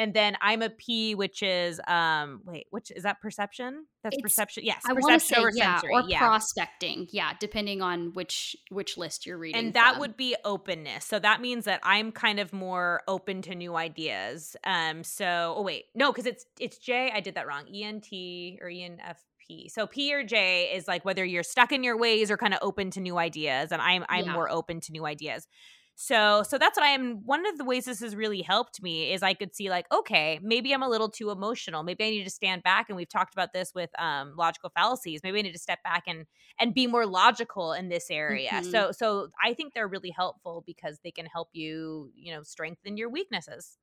And 0.00 0.14
then 0.14 0.36
I'm 0.40 0.62
a 0.62 0.70
P, 0.70 1.14
which 1.14 1.42
is 1.42 1.80
um 1.86 2.40
wait, 2.46 2.66
which 2.70 2.90
is 2.90 3.02
that 3.02 3.20
perception? 3.20 3.84
That's 4.02 4.14
It's- 4.16 4.22
perception. 4.22 4.64
Yes, 4.64 4.80
I 4.88 4.92
want 4.94 5.04
to 5.04 5.12
perception 5.14 5.34
say 5.36 5.40
over 5.40 5.50
yeah, 5.54 5.74
sensory. 5.80 5.92
or 5.94 6.02
yeah. 6.08 6.18
prospecting, 6.20 7.06
yeah, 7.12 7.32
depending 7.38 7.82
on 7.82 8.12
which 8.14 8.56
which 8.70 8.96
list 8.96 9.26
you're 9.26 9.36
reading. 9.38 9.58
and 9.60 9.74
that 9.74 9.92
from. 9.92 10.00
would 10.00 10.16
be 10.16 10.34
openness 10.44 11.04
so 11.04 11.18
that 11.18 11.40
means 11.40 11.64
that 11.66 11.80
i'm 11.82 12.10
kind 12.12 12.38
of 12.40 12.52
more 12.52 13.02
open 13.08 13.42
to 13.42 13.54
new 13.54 13.76
ideas 13.76 14.56
um 14.64 15.04
so 15.04 15.54
oh 15.56 15.62
wait 15.62 15.84
no 15.94 16.10
because 16.12 16.26
it's 16.26 16.44
it's 16.58 16.78
j 16.78 17.10
i 17.14 17.20
did 17.20 17.34
that 17.34 17.46
wrong 17.46 17.64
ent 17.74 18.06
or 18.62 18.68
enfp 18.68 19.68
so 19.68 19.86
p 19.86 20.14
or 20.14 20.22
j 20.24 20.70
is 20.74 20.86
like 20.88 21.04
whether 21.04 21.24
you're 21.24 21.42
stuck 21.42 21.72
in 21.72 21.82
your 21.84 21.96
ways 21.98 22.30
or 22.30 22.36
kind 22.36 22.54
of 22.54 22.60
open 22.62 22.90
to 22.90 23.00
new 23.00 23.18
ideas 23.18 23.72
and 23.72 23.82
i'm 23.82 24.04
i'm 24.08 24.24
Yeah. 24.26 24.32
more 24.32 24.48
open 24.50 24.80
to 24.80 24.92
new 24.92 25.04
ideas 25.04 25.46
so 26.02 26.42
so 26.42 26.56
that's 26.56 26.78
what 26.78 26.84
i 26.86 26.88
am 26.90 27.16
one 27.26 27.44
of 27.46 27.58
the 27.58 27.64
ways 27.64 27.84
this 27.84 28.00
has 28.00 28.16
really 28.16 28.40
helped 28.40 28.82
me 28.82 29.12
is 29.12 29.22
i 29.22 29.34
could 29.34 29.54
see 29.54 29.68
like 29.68 29.86
okay 29.92 30.38
maybe 30.42 30.72
i'm 30.72 30.82
a 30.82 30.88
little 30.88 31.10
too 31.10 31.30
emotional 31.30 31.82
maybe 31.82 32.04
i 32.04 32.08
need 32.08 32.24
to 32.24 32.30
stand 32.30 32.62
back 32.62 32.88
and 32.88 32.96
we've 32.96 33.08
talked 33.08 33.34
about 33.34 33.52
this 33.52 33.72
with 33.74 33.90
um 34.00 34.34
logical 34.36 34.70
fallacies 34.74 35.20
maybe 35.22 35.38
i 35.38 35.42
need 35.42 35.52
to 35.52 35.58
step 35.58 35.82
back 35.84 36.04
and 36.06 36.24
and 36.58 36.72
be 36.74 36.86
more 36.86 37.06
logical 37.06 37.72
in 37.72 37.88
this 37.88 38.10
area. 38.10 38.60
Mhm. 38.60 38.62
So 38.64 38.92
so 38.92 39.28
I 39.42 39.54
think 39.54 39.74
they're 39.74 39.88
really 39.88 40.10
helpful 40.10 40.62
because 40.66 41.00
they 41.04 41.10
can 41.10 41.26
help 41.26 41.48
you, 41.52 42.10
you 42.14 42.32
know, 42.34 42.42
strengthen 42.42 42.96
your 42.96 43.08
weaknesses. 43.10 43.78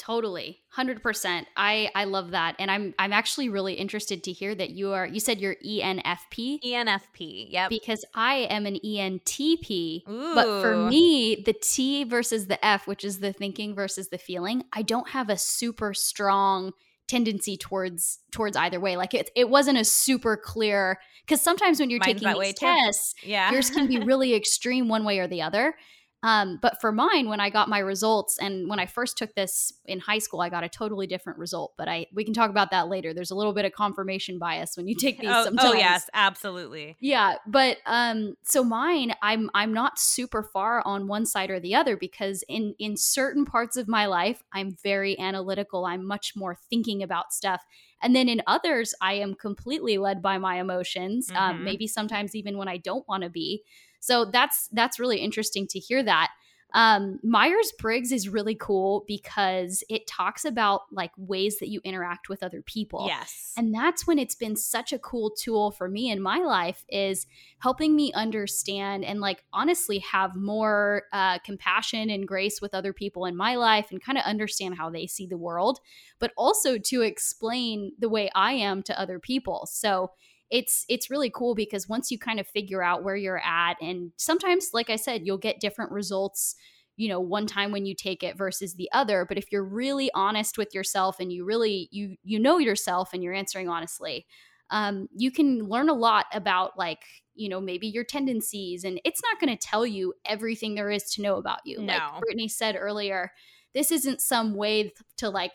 Totally. 0.00 0.60
100%. 0.78 1.44
I 1.58 1.90
I 1.94 2.04
love 2.04 2.30
that. 2.30 2.56
And 2.58 2.70
I'm 2.70 2.94
I'm 2.98 3.12
actually 3.12 3.50
really 3.50 3.74
interested 3.74 4.24
to 4.24 4.32
hear 4.32 4.54
that 4.54 4.70
you 4.70 4.92
are 4.92 5.06
you 5.06 5.20
said 5.20 5.40
you're 5.40 5.56
ENFP 5.56 6.62
ENFP. 6.64 7.52
Yep. 7.52 7.68
because 7.68 8.06
I 8.14 8.46
am 8.48 8.64
an 8.64 8.78
ENTP. 8.82 10.04
But 10.06 10.62
for 10.62 10.74
me, 10.88 11.42
the 11.44 11.52
T 11.52 12.04
versus 12.04 12.46
the 12.46 12.64
F, 12.64 12.86
which 12.86 13.04
is 13.04 13.20
the 13.20 13.34
thinking 13.34 13.74
versus 13.74 14.08
the 14.08 14.16
feeling, 14.16 14.64
I 14.72 14.80
don't 14.80 15.10
have 15.10 15.28
a 15.28 15.36
super 15.36 15.92
strong 15.92 16.72
tendency 17.06 17.58
towards 17.58 18.20
towards 18.32 18.56
either 18.56 18.80
way. 18.80 18.96
Like 18.96 19.12
it 19.12 19.28
it 19.36 19.50
wasn't 19.50 19.76
a 19.76 19.84
super 19.84 20.34
clear 20.34 20.98
cuz 21.28 21.42
sometimes 21.42 21.78
when 21.78 21.90
you're 21.90 21.98
Mine's 21.98 22.22
taking 22.22 22.40
these 22.40 22.54
too. 22.54 22.64
tests, 22.64 23.14
yeah. 23.22 23.52
yours 23.52 23.68
can 23.68 23.86
be 23.86 23.98
really 24.02 24.34
extreme 24.34 24.88
one 24.88 25.04
way 25.04 25.18
or 25.18 25.26
the 25.26 25.42
other. 25.42 25.74
Um, 26.22 26.58
but 26.60 26.80
for 26.80 26.92
mine, 26.92 27.28
when 27.28 27.40
I 27.40 27.48
got 27.48 27.68
my 27.68 27.78
results, 27.78 28.36
and 28.38 28.68
when 28.68 28.78
I 28.78 28.86
first 28.86 29.16
took 29.16 29.34
this 29.34 29.72
in 29.86 30.00
high 30.00 30.18
school, 30.18 30.40
I 30.40 30.50
got 30.50 30.64
a 30.64 30.68
totally 30.68 31.06
different 31.06 31.38
result. 31.38 31.72
But 31.78 31.88
I 31.88 32.06
we 32.12 32.24
can 32.24 32.34
talk 32.34 32.50
about 32.50 32.70
that 32.72 32.88
later. 32.88 33.14
There's 33.14 33.30
a 33.30 33.34
little 33.34 33.54
bit 33.54 33.64
of 33.64 33.72
confirmation 33.72 34.38
bias 34.38 34.76
when 34.76 34.86
you 34.86 34.94
take 34.94 35.18
these. 35.18 35.30
oh, 35.32 35.44
sometimes. 35.44 35.70
oh 35.70 35.74
yes, 35.74 36.10
absolutely. 36.12 36.96
Yeah, 37.00 37.36
but 37.46 37.78
um 37.86 38.34
so 38.42 38.62
mine 38.62 39.14
I'm 39.22 39.50
I'm 39.54 39.72
not 39.72 39.98
super 39.98 40.42
far 40.42 40.82
on 40.84 41.06
one 41.06 41.24
side 41.24 41.50
or 41.50 41.58
the 41.58 41.74
other 41.74 41.96
because 41.96 42.44
in 42.48 42.74
in 42.78 42.96
certain 42.96 43.44
parts 43.44 43.76
of 43.76 43.88
my 43.88 44.06
life 44.06 44.42
I'm 44.52 44.76
very 44.82 45.18
analytical. 45.18 45.86
I'm 45.86 46.06
much 46.06 46.34
more 46.36 46.56
thinking 46.68 47.02
about 47.02 47.32
stuff. 47.32 47.64
And 48.02 48.14
then 48.16 48.28
in 48.28 48.42
others 48.46 48.94
I 49.00 49.14
am 49.14 49.34
completely 49.34 49.98
led 49.98 50.22
by 50.22 50.38
my 50.38 50.60
emotions. 50.60 51.30
Mhm. 51.30 51.36
Um 51.36 51.62
maybe 51.64 51.86
sometimes 51.86 52.34
even 52.34 52.56
when 52.58 52.68
I 52.68 52.76
don't 52.78 53.06
want 53.08 53.22
to 53.24 53.30
be. 53.30 53.62
So 54.00 54.24
that's 54.24 54.68
that's 54.72 54.98
really 54.98 55.18
interesting 55.18 55.66
to 55.68 55.78
hear 55.78 56.02
that. 56.02 56.30
Um, 56.72 57.18
Myers 57.22 57.72
Briggs 57.78 58.12
is 58.12 58.28
really 58.28 58.54
cool 58.54 59.04
because 59.06 59.82
it 59.88 60.06
talks 60.06 60.44
about 60.44 60.82
like 60.92 61.10
ways 61.16 61.58
that 61.58 61.68
you 61.68 61.80
interact 61.84 62.28
with 62.28 62.42
other 62.42 62.62
people. 62.62 63.06
Yes. 63.06 63.52
And 63.56 63.74
that's 63.74 64.06
when 64.06 64.18
it's 64.18 64.34
been 64.34 64.56
such 64.56 64.92
a 64.92 64.98
cool 64.98 65.30
tool 65.30 65.70
for 65.70 65.88
me 65.88 66.10
in 66.10 66.22
my 66.22 66.38
life 66.38 66.84
is 66.88 67.26
helping 67.58 67.96
me 67.96 68.12
understand 68.12 69.04
and 69.04 69.20
like 69.20 69.44
honestly 69.52 69.98
have 69.98 70.36
more 70.36 71.04
uh, 71.12 71.38
compassion 71.40 72.10
and 72.10 72.26
grace 72.26 72.60
with 72.60 72.74
other 72.74 72.92
people 72.92 73.26
in 73.26 73.36
my 73.36 73.56
life 73.56 73.90
and 73.90 74.02
kind 74.02 74.18
of 74.18 74.24
understand 74.24 74.76
how 74.76 74.90
they 74.90 75.06
see 75.06 75.26
the 75.26 75.38
world, 75.38 75.80
but 76.18 76.32
also 76.36 76.78
to 76.78 77.02
explain 77.02 77.92
the 77.98 78.08
way 78.08 78.30
I 78.34 78.52
am 78.52 78.82
to 78.84 79.00
other 79.00 79.18
people. 79.18 79.66
So 79.70 80.12
it's 80.50 80.84
it's 80.88 81.10
really 81.10 81.30
cool 81.30 81.54
because 81.54 81.88
once 81.88 82.10
you 82.10 82.18
kind 82.18 82.40
of 82.40 82.46
figure 82.46 82.82
out 82.82 83.04
where 83.04 83.16
you're 83.16 83.42
at 83.44 83.76
and 83.80 84.12
sometimes 84.16 84.70
like 84.72 84.90
i 84.90 84.96
said 84.96 85.22
you'll 85.24 85.38
get 85.38 85.60
different 85.60 85.90
results 85.92 86.56
you 86.96 87.08
know 87.08 87.20
one 87.20 87.46
time 87.46 87.72
when 87.72 87.86
you 87.86 87.94
take 87.94 88.22
it 88.22 88.36
versus 88.36 88.74
the 88.74 88.90
other 88.92 89.24
but 89.24 89.38
if 89.38 89.50
you're 89.50 89.64
really 89.64 90.10
honest 90.14 90.58
with 90.58 90.74
yourself 90.74 91.20
and 91.20 91.32
you 91.32 91.44
really 91.44 91.88
you 91.90 92.16
you 92.22 92.38
know 92.38 92.58
yourself 92.58 93.10
and 93.12 93.22
you're 93.22 93.34
answering 93.34 93.68
honestly 93.68 94.26
um, 94.72 95.08
you 95.16 95.32
can 95.32 95.64
learn 95.64 95.88
a 95.88 95.94
lot 95.94 96.26
about 96.32 96.78
like 96.78 97.02
you 97.34 97.48
know 97.48 97.60
maybe 97.60 97.88
your 97.88 98.04
tendencies 98.04 98.84
and 98.84 99.00
it's 99.04 99.20
not 99.22 99.40
going 99.40 99.56
to 99.56 99.66
tell 99.66 99.86
you 99.86 100.14
everything 100.24 100.74
there 100.74 100.90
is 100.90 101.10
to 101.12 101.22
know 101.22 101.36
about 101.36 101.60
you 101.64 101.80
no. 101.80 101.92
like 101.92 102.20
brittany 102.20 102.48
said 102.48 102.76
earlier 102.78 103.32
this 103.74 103.90
isn't 103.90 104.20
some 104.20 104.54
way 104.54 104.92
to 105.16 105.28
like 105.30 105.52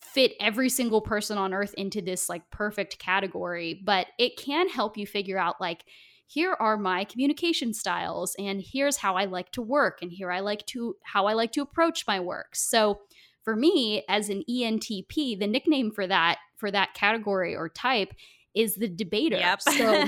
fit 0.00 0.32
every 0.40 0.68
single 0.68 1.00
person 1.00 1.38
on 1.38 1.52
earth 1.52 1.74
into 1.74 2.00
this 2.00 2.28
like 2.28 2.48
perfect 2.50 2.98
category, 2.98 3.80
but 3.84 4.06
it 4.18 4.36
can 4.36 4.68
help 4.68 4.96
you 4.96 5.06
figure 5.06 5.38
out 5.38 5.60
like 5.60 5.84
here 6.26 6.56
are 6.60 6.76
my 6.76 7.04
communication 7.04 7.72
styles 7.72 8.36
and 8.38 8.62
here's 8.62 8.98
how 8.98 9.16
I 9.16 9.24
like 9.24 9.50
to 9.52 9.62
work 9.62 10.00
and 10.02 10.12
here 10.12 10.30
I 10.30 10.40
like 10.40 10.64
to 10.66 10.96
how 11.02 11.26
I 11.26 11.32
like 11.32 11.52
to 11.52 11.62
approach 11.62 12.06
my 12.06 12.20
work. 12.20 12.54
So 12.54 13.00
for 13.42 13.56
me 13.56 14.04
as 14.08 14.28
an 14.28 14.44
ENTP, 14.48 15.38
the 15.38 15.46
nickname 15.46 15.90
for 15.90 16.06
that 16.06 16.38
for 16.56 16.70
that 16.70 16.92
category 16.94 17.56
or 17.56 17.68
type 17.68 18.12
is 18.58 18.74
the 18.74 18.88
debater. 18.88 19.36
Yep. 19.36 19.62
so 19.62 20.04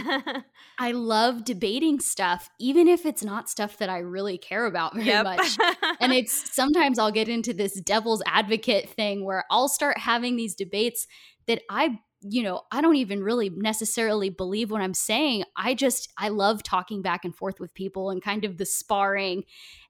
I 0.78 0.90
love 0.90 1.45
debating 1.45 2.00
stuff, 2.00 2.50
even 2.59 2.88
if 2.88 3.07
it's 3.07 3.23
not 3.23 3.49
stuff 3.49 3.78
that 3.78 3.88
I 3.88 3.99
really 3.99 4.38
care 4.38 4.66
about 4.66 4.95
very 4.95 5.07
yep. 5.07 5.25
much. 5.25 5.57
and 6.00 6.12
it's 6.12 6.33
sometimes 6.54 6.99
I'll 6.99 7.12
get 7.12 7.28
into 7.28 7.54
this 7.54 7.80
devil's 7.80 8.23
advocate 8.26 8.90
thing 8.90 9.25
where 9.25 9.45
I'll 9.52 9.69
start 9.69 9.99
having 9.99 10.35
these 10.35 10.57
debates 10.57 11.07
that 11.47 11.62
I 11.71 12.00
you 12.23 12.42
know, 12.42 12.61
I 12.71 12.83
don't 12.83 12.97
even 12.97 13.23
really 13.23 13.49
necessarily 13.49 14.28
believe 14.28 14.71
what 14.71 14.83
I'm 14.83 14.92
saying. 14.92 15.45
I 15.57 15.73
just 15.73 16.12
I 16.19 16.28
love 16.28 16.62
talking 16.62 17.00
back 17.00 17.25
and 17.25 17.35
forth 17.35 17.59
with 17.59 17.73
people 17.73 18.11
and 18.11 18.23
kind 18.23 18.45
of 18.45 18.59
the 18.59 18.66
sparring 18.66 19.45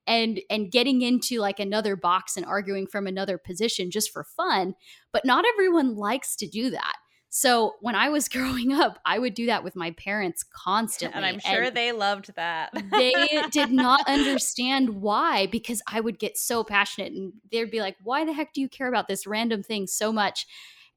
and 0.07 0.41
and 0.49 0.71
getting 0.71 1.03
into 1.03 1.41
like 1.41 1.59
another 1.59 1.97
box 1.97 2.37
and 2.37 2.47
arguing 2.47 2.87
from 2.87 3.09
another 3.09 3.37
position 3.37 3.91
just 3.91 4.13
for 4.13 4.23
fun. 4.23 4.75
But 5.13 5.25
not 5.25 5.45
everyone 5.55 5.97
likes 5.97 6.37
to 6.37 6.47
do 6.47 6.71
that. 6.71 6.95
So 7.31 7.77
when 7.81 7.95
I 7.95 8.09
was 8.11 8.29
growing 8.29 8.73
up, 8.73 8.99
I 9.07 9.19
would 9.19 9.35
do 9.35 9.47
that 9.47 9.65
with 9.65 9.77
my 9.77 9.93
parents 9.93 10.43
constantly. 10.43 11.17
And 11.17 11.25
I'm 11.25 11.39
sure 11.39 11.63
and 11.63 11.77
they 11.77 11.93
loved 11.93 12.35
that. 12.37 12.73
they 12.91 13.43
did 13.51 13.71
not 13.71 14.01
understand 14.07 15.01
why 15.01 15.47
because 15.47 15.81
I 15.87 16.01
would 16.01 16.19
get 16.19 16.37
so 16.37 16.63
passionate 16.63 17.13
and 17.13 17.33
they'd 17.51 17.71
be 17.71 17.81
like, 17.81 17.97
why 18.03 18.25
the 18.25 18.33
heck 18.33 18.53
do 18.53 18.61
you 18.61 18.69
care 18.69 18.89
about 18.89 19.09
this 19.09 19.27
random 19.27 19.63
thing 19.63 19.87
so 19.87 20.13
much? 20.13 20.47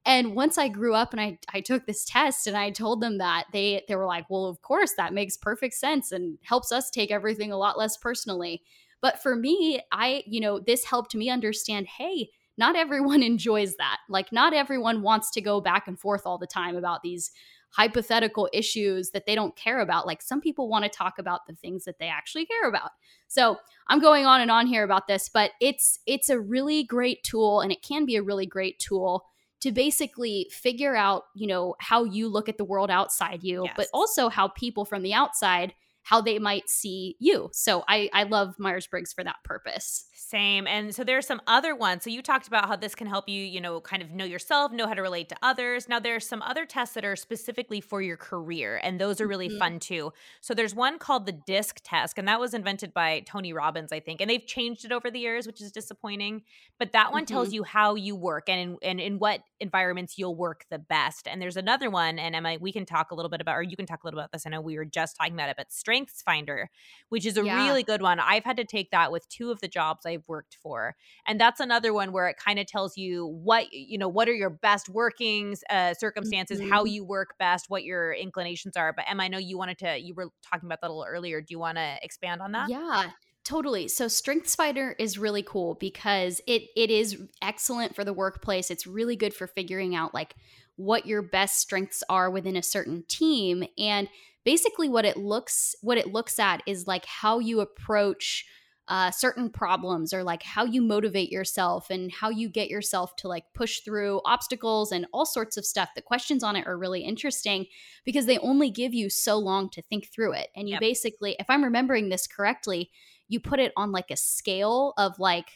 And 0.05 0.35
once 0.35 0.57
I 0.57 0.67
grew 0.67 0.95
up 0.95 1.13
and 1.13 1.21
I, 1.21 1.37
I 1.53 1.61
took 1.61 1.85
this 1.85 2.03
test 2.03 2.45
and 2.45 2.57
I 2.57 2.71
told 2.71 2.99
them 2.99 3.19
that, 3.19 3.45
they 3.53 3.83
they 3.87 3.95
were 3.95 4.05
like, 4.05 4.29
well, 4.29 4.45
of 4.45 4.61
course, 4.61 4.93
that 4.97 5.13
makes 5.13 5.37
perfect 5.37 5.75
sense 5.75 6.11
and 6.11 6.37
helps 6.43 6.73
us 6.73 6.89
take 6.89 7.09
everything 7.09 7.53
a 7.53 7.57
lot 7.57 7.77
less 7.77 7.95
personally. 7.95 8.63
But 9.01 9.21
for 9.21 9.35
me, 9.35 9.81
I, 9.91 10.23
you 10.25 10.41
know, 10.41 10.59
this 10.59 10.85
helped 10.85 11.15
me 11.15 11.29
understand, 11.29 11.87
hey, 11.87 12.31
not 12.57 12.75
everyone 12.75 13.23
enjoys 13.23 13.75
that. 13.75 13.97
Like, 14.09 14.31
not 14.31 14.53
everyone 14.53 15.01
wants 15.01 15.31
to 15.31 15.41
go 15.41 15.61
back 15.61 15.87
and 15.87 15.99
forth 15.99 16.23
all 16.25 16.37
the 16.37 16.47
time 16.47 16.75
about 16.75 17.01
these 17.03 17.31
hypothetical 17.69 18.47
issues 18.53 19.09
that 19.09 19.25
they 19.25 19.33
don't 19.33 19.55
care 19.55 19.79
about. 19.79 20.05
Like, 20.05 20.21
some 20.21 20.41
people 20.41 20.69
want 20.69 20.83
to 20.85 20.89
talk 20.89 21.17
about 21.17 21.47
the 21.47 21.55
things 21.55 21.85
that 21.85 21.99
they 21.99 22.07
actually 22.07 22.45
care 22.45 22.69
about. 22.69 22.91
So, 23.27 23.57
I'm 23.87 23.99
going 23.99 24.25
on 24.25 24.41
and 24.41 24.51
on 24.51 24.67
here 24.67 24.83
about 24.83 25.07
this, 25.07 25.29
but 25.29 25.51
it's 25.59 25.99
it's 26.05 26.29
a 26.29 26.39
really 26.39 26.83
great 26.83 27.23
tool 27.23 27.61
and 27.61 27.71
it 27.71 27.81
can 27.81 28.05
be 28.05 28.15
a 28.15 28.23
really 28.23 28.45
great 28.45 28.79
tool 28.79 29.25
to 29.63 29.71
basically 29.71 30.49
figure 30.51 30.93
out, 30.93 31.23
you 31.35 31.47
know, 31.47 31.73
how 31.79 32.03
you 32.03 32.27
look 32.27 32.49
at 32.49 32.57
the 32.57 32.65
world 32.65 32.91
outside 32.91 33.43
you, 33.43 33.63
yes. 33.63 33.73
but 33.77 33.87
also 33.93 34.27
how 34.27 34.49
people 34.49 34.83
from 34.83 35.03
the 35.03 35.13
outside 35.13 35.73
how 36.03 36.21
they 36.21 36.37
might 36.37 36.69
see 36.69 37.15
you. 37.19 37.49
So 37.53 37.83
I, 37.87 38.09
I 38.13 38.23
love 38.23 38.55
Myers 38.59 38.87
Briggs 38.87 39.13
for 39.13 39.23
that 39.23 39.37
purpose. 39.43 40.05
Same. 40.13 40.67
And 40.67 40.93
so 40.93 41.03
there's 41.03 41.25
some 41.25 41.41
other 41.47 41.75
ones. 41.75 42.03
So 42.03 42.09
you 42.09 42.21
talked 42.21 42.47
about 42.47 42.67
how 42.67 42.75
this 42.75 42.93
can 42.93 43.07
help 43.07 43.29
you, 43.29 43.41
you 43.41 43.61
know, 43.61 43.79
kind 43.79 44.01
of 44.01 44.11
know 44.11 44.25
yourself, 44.25 44.71
know 44.71 44.87
how 44.87 44.93
to 44.93 45.01
relate 45.01 45.29
to 45.29 45.35
others. 45.41 45.87
Now 45.87 45.99
there's 45.99 46.27
some 46.27 46.41
other 46.41 46.65
tests 46.65 46.95
that 46.95 47.05
are 47.05 47.15
specifically 47.15 47.81
for 47.81 48.01
your 48.01 48.17
career, 48.17 48.79
and 48.83 48.99
those 48.99 49.21
are 49.21 49.27
really 49.27 49.47
mm-hmm. 49.47 49.59
fun 49.59 49.79
too. 49.79 50.11
So 50.41 50.53
there's 50.53 50.75
one 50.75 50.99
called 50.99 51.25
the 51.25 51.31
DISC 51.31 51.79
test, 51.83 52.17
and 52.17 52.27
that 52.27 52.39
was 52.39 52.53
invented 52.53 52.93
by 52.93 53.21
Tony 53.25 53.53
Robbins, 53.53 53.91
I 53.91 53.99
think. 53.99 54.21
And 54.21 54.29
they've 54.29 54.45
changed 54.45 54.85
it 54.85 54.91
over 54.91 55.09
the 55.09 55.19
years, 55.19 55.47
which 55.47 55.61
is 55.61 55.71
disappointing. 55.71 56.43
But 56.79 56.91
that 56.93 57.11
one 57.11 57.25
mm-hmm. 57.25 57.33
tells 57.33 57.53
you 57.53 57.63
how 57.63 57.95
you 57.95 58.15
work 58.15 58.49
and 58.49 58.59
in, 58.59 58.77
and 58.81 58.99
in 58.99 59.19
what 59.19 59.41
environments 59.59 60.17
you'll 60.17 60.35
work 60.35 60.65
the 60.69 60.79
best. 60.79 61.27
And 61.27 61.41
there's 61.41 61.57
another 61.57 61.89
one, 61.89 62.19
and 62.19 62.35
Emma, 62.35 62.57
we 62.59 62.71
can 62.71 62.85
talk 62.85 63.11
a 63.11 63.15
little 63.15 63.29
bit 63.29 63.39
about, 63.39 63.55
or 63.55 63.63
you 63.63 63.77
can 63.77 63.85
talk 63.85 64.03
a 64.03 64.07
little 64.07 64.19
about 64.19 64.31
this. 64.31 64.45
I 64.45 64.49
know 64.49 64.61
we 64.61 64.77
were 64.77 64.85
just 64.85 65.15
talking 65.15 65.33
about 65.33 65.49
it, 65.49 65.55
but 65.57 65.71
Strengths 65.93 66.23
Finder, 66.23 66.69
which 67.09 67.23
is 67.23 67.37
a 67.37 67.45
yeah. 67.45 67.63
really 67.63 67.83
good 67.83 68.01
one. 68.01 68.19
I've 68.19 68.43
had 68.43 68.57
to 68.57 68.65
take 68.65 68.89
that 68.89 69.11
with 69.11 69.29
two 69.29 69.51
of 69.51 69.61
the 69.61 69.67
jobs 69.67 70.07
I've 70.07 70.23
worked 70.27 70.57
for. 70.63 70.95
And 71.27 71.39
that's 71.39 71.59
another 71.59 71.93
one 71.93 72.11
where 72.11 72.27
it 72.27 72.37
kind 72.43 72.57
of 72.57 72.65
tells 72.65 72.97
you 72.97 73.27
what, 73.27 73.71
you 73.71 73.99
know, 73.99 74.07
what 74.07 74.27
are 74.27 74.33
your 74.33 74.49
best 74.49 74.89
workings, 74.89 75.63
uh, 75.69 75.93
circumstances, 75.93 76.59
mm-hmm. 76.59 76.71
how 76.71 76.85
you 76.85 77.05
work 77.05 77.35
best, 77.37 77.69
what 77.69 77.83
your 77.83 78.11
inclinations 78.11 78.75
are. 78.75 78.91
But 78.91 79.05
Emma, 79.07 79.23
I 79.23 79.27
know 79.27 79.37
you 79.37 79.55
wanted 79.55 79.77
to, 79.79 79.99
you 79.99 80.15
were 80.15 80.29
talking 80.49 80.65
about 80.67 80.81
that 80.81 80.87
a 80.87 80.93
little 80.93 81.05
earlier. 81.07 81.41
Do 81.41 81.47
you 81.51 81.59
want 81.59 81.77
to 81.77 81.97
expand 82.01 82.41
on 82.41 82.53
that? 82.53 82.69
Yeah. 82.69 83.11
Totally. 83.43 83.89
So 83.89 84.07
Strengths 84.07 84.55
Finder 84.55 84.95
is 84.97 85.19
really 85.19 85.43
cool 85.43 85.75
because 85.75 86.39
it 86.47 86.63
it 86.77 86.89
is 86.89 87.21
excellent 87.41 87.93
for 87.93 88.05
the 88.05 88.13
workplace. 88.13 88.71
It's 88.71 88.87
really 88.87 89.17
good 89.17 89.33
for 89.33 89.47
figuring 89.47 89.95
out 89.95 90.13
like 90.13 90.33
what 90.77 91.05
your 91.05 91.21
best 91.21 91.59
strengths 91.59 92.03
are 92.09 92.31
within 92.31 92.55
a 92.55 92.63
certain 92.63 93.03
team 93.07 93.65
and 93.77 94.07
basically 94.45 94.89
what 94.89 95.05
it 95.05 95.17
looks 95.17 95.75
what 95.81 95.97
it 95.97 96.11
looks 96.11 96.39
at 96.39 96.61
is 96.67 96.87
like 96.87 97.05
how 97.05 97.39
you 97.39 97.59
approach 97.59 98.45
uh, 98.89 99.09
certain 99.11 99.49
problems 99.49 100.13
or 100.13 100.23
like 100.23 100.43
how 100.43 100.65
you 100.65 100.81
motivate 100.81 101.31
yourself 101.31 101.89
and 101.89 102.11
how 102.11 102.29
you 102.29 102.49
get 102.49 102.69
yourself 102.69 103.15
to 103.15 103.29
like 103.29 103.45
push 103.53 103.79
through 103.79 104.19
obstacles 104.25 104.91
and 104.91 105.07
all 105.13 105.25
sorts 105.25 105.55
of 105.55 105.65
stuff. 105.65 105.89
The 105.95 106.01
questions 106.01 106.43
on 106.43 106.57
it 106.57 106.67
are 106.67 106.77
really 106.77 107.01
interesting 107.01 107.67
because 108.03 108.25
they 108.25 108.37
only 108.39 108.69
give 108.69 108.93
you 108.93 109.09
so 109.09 109.37
long 109.37 109.69
to 109.69 109.81
think 109.81 110.07
through 110.07 110.33
it. 110.33 110.49
And 110.55 110.67
you 110.67 110.73
yep. 110.73 110.81
basically, 110.81 111.37
if 111.39 111.49
I'm 111.49 111.63
remembering 111.63 112.09
this 112.09 112.27
correctly, 112.27 112.91
you 113.29 113.39
put 113.39 113.61
it 113.61 113.71
on 113.77 113.93
like 113.93 114.11
a 114.11 114.17
scale 114.17 114.93
of 114.97 115.17
like 115.17 115.47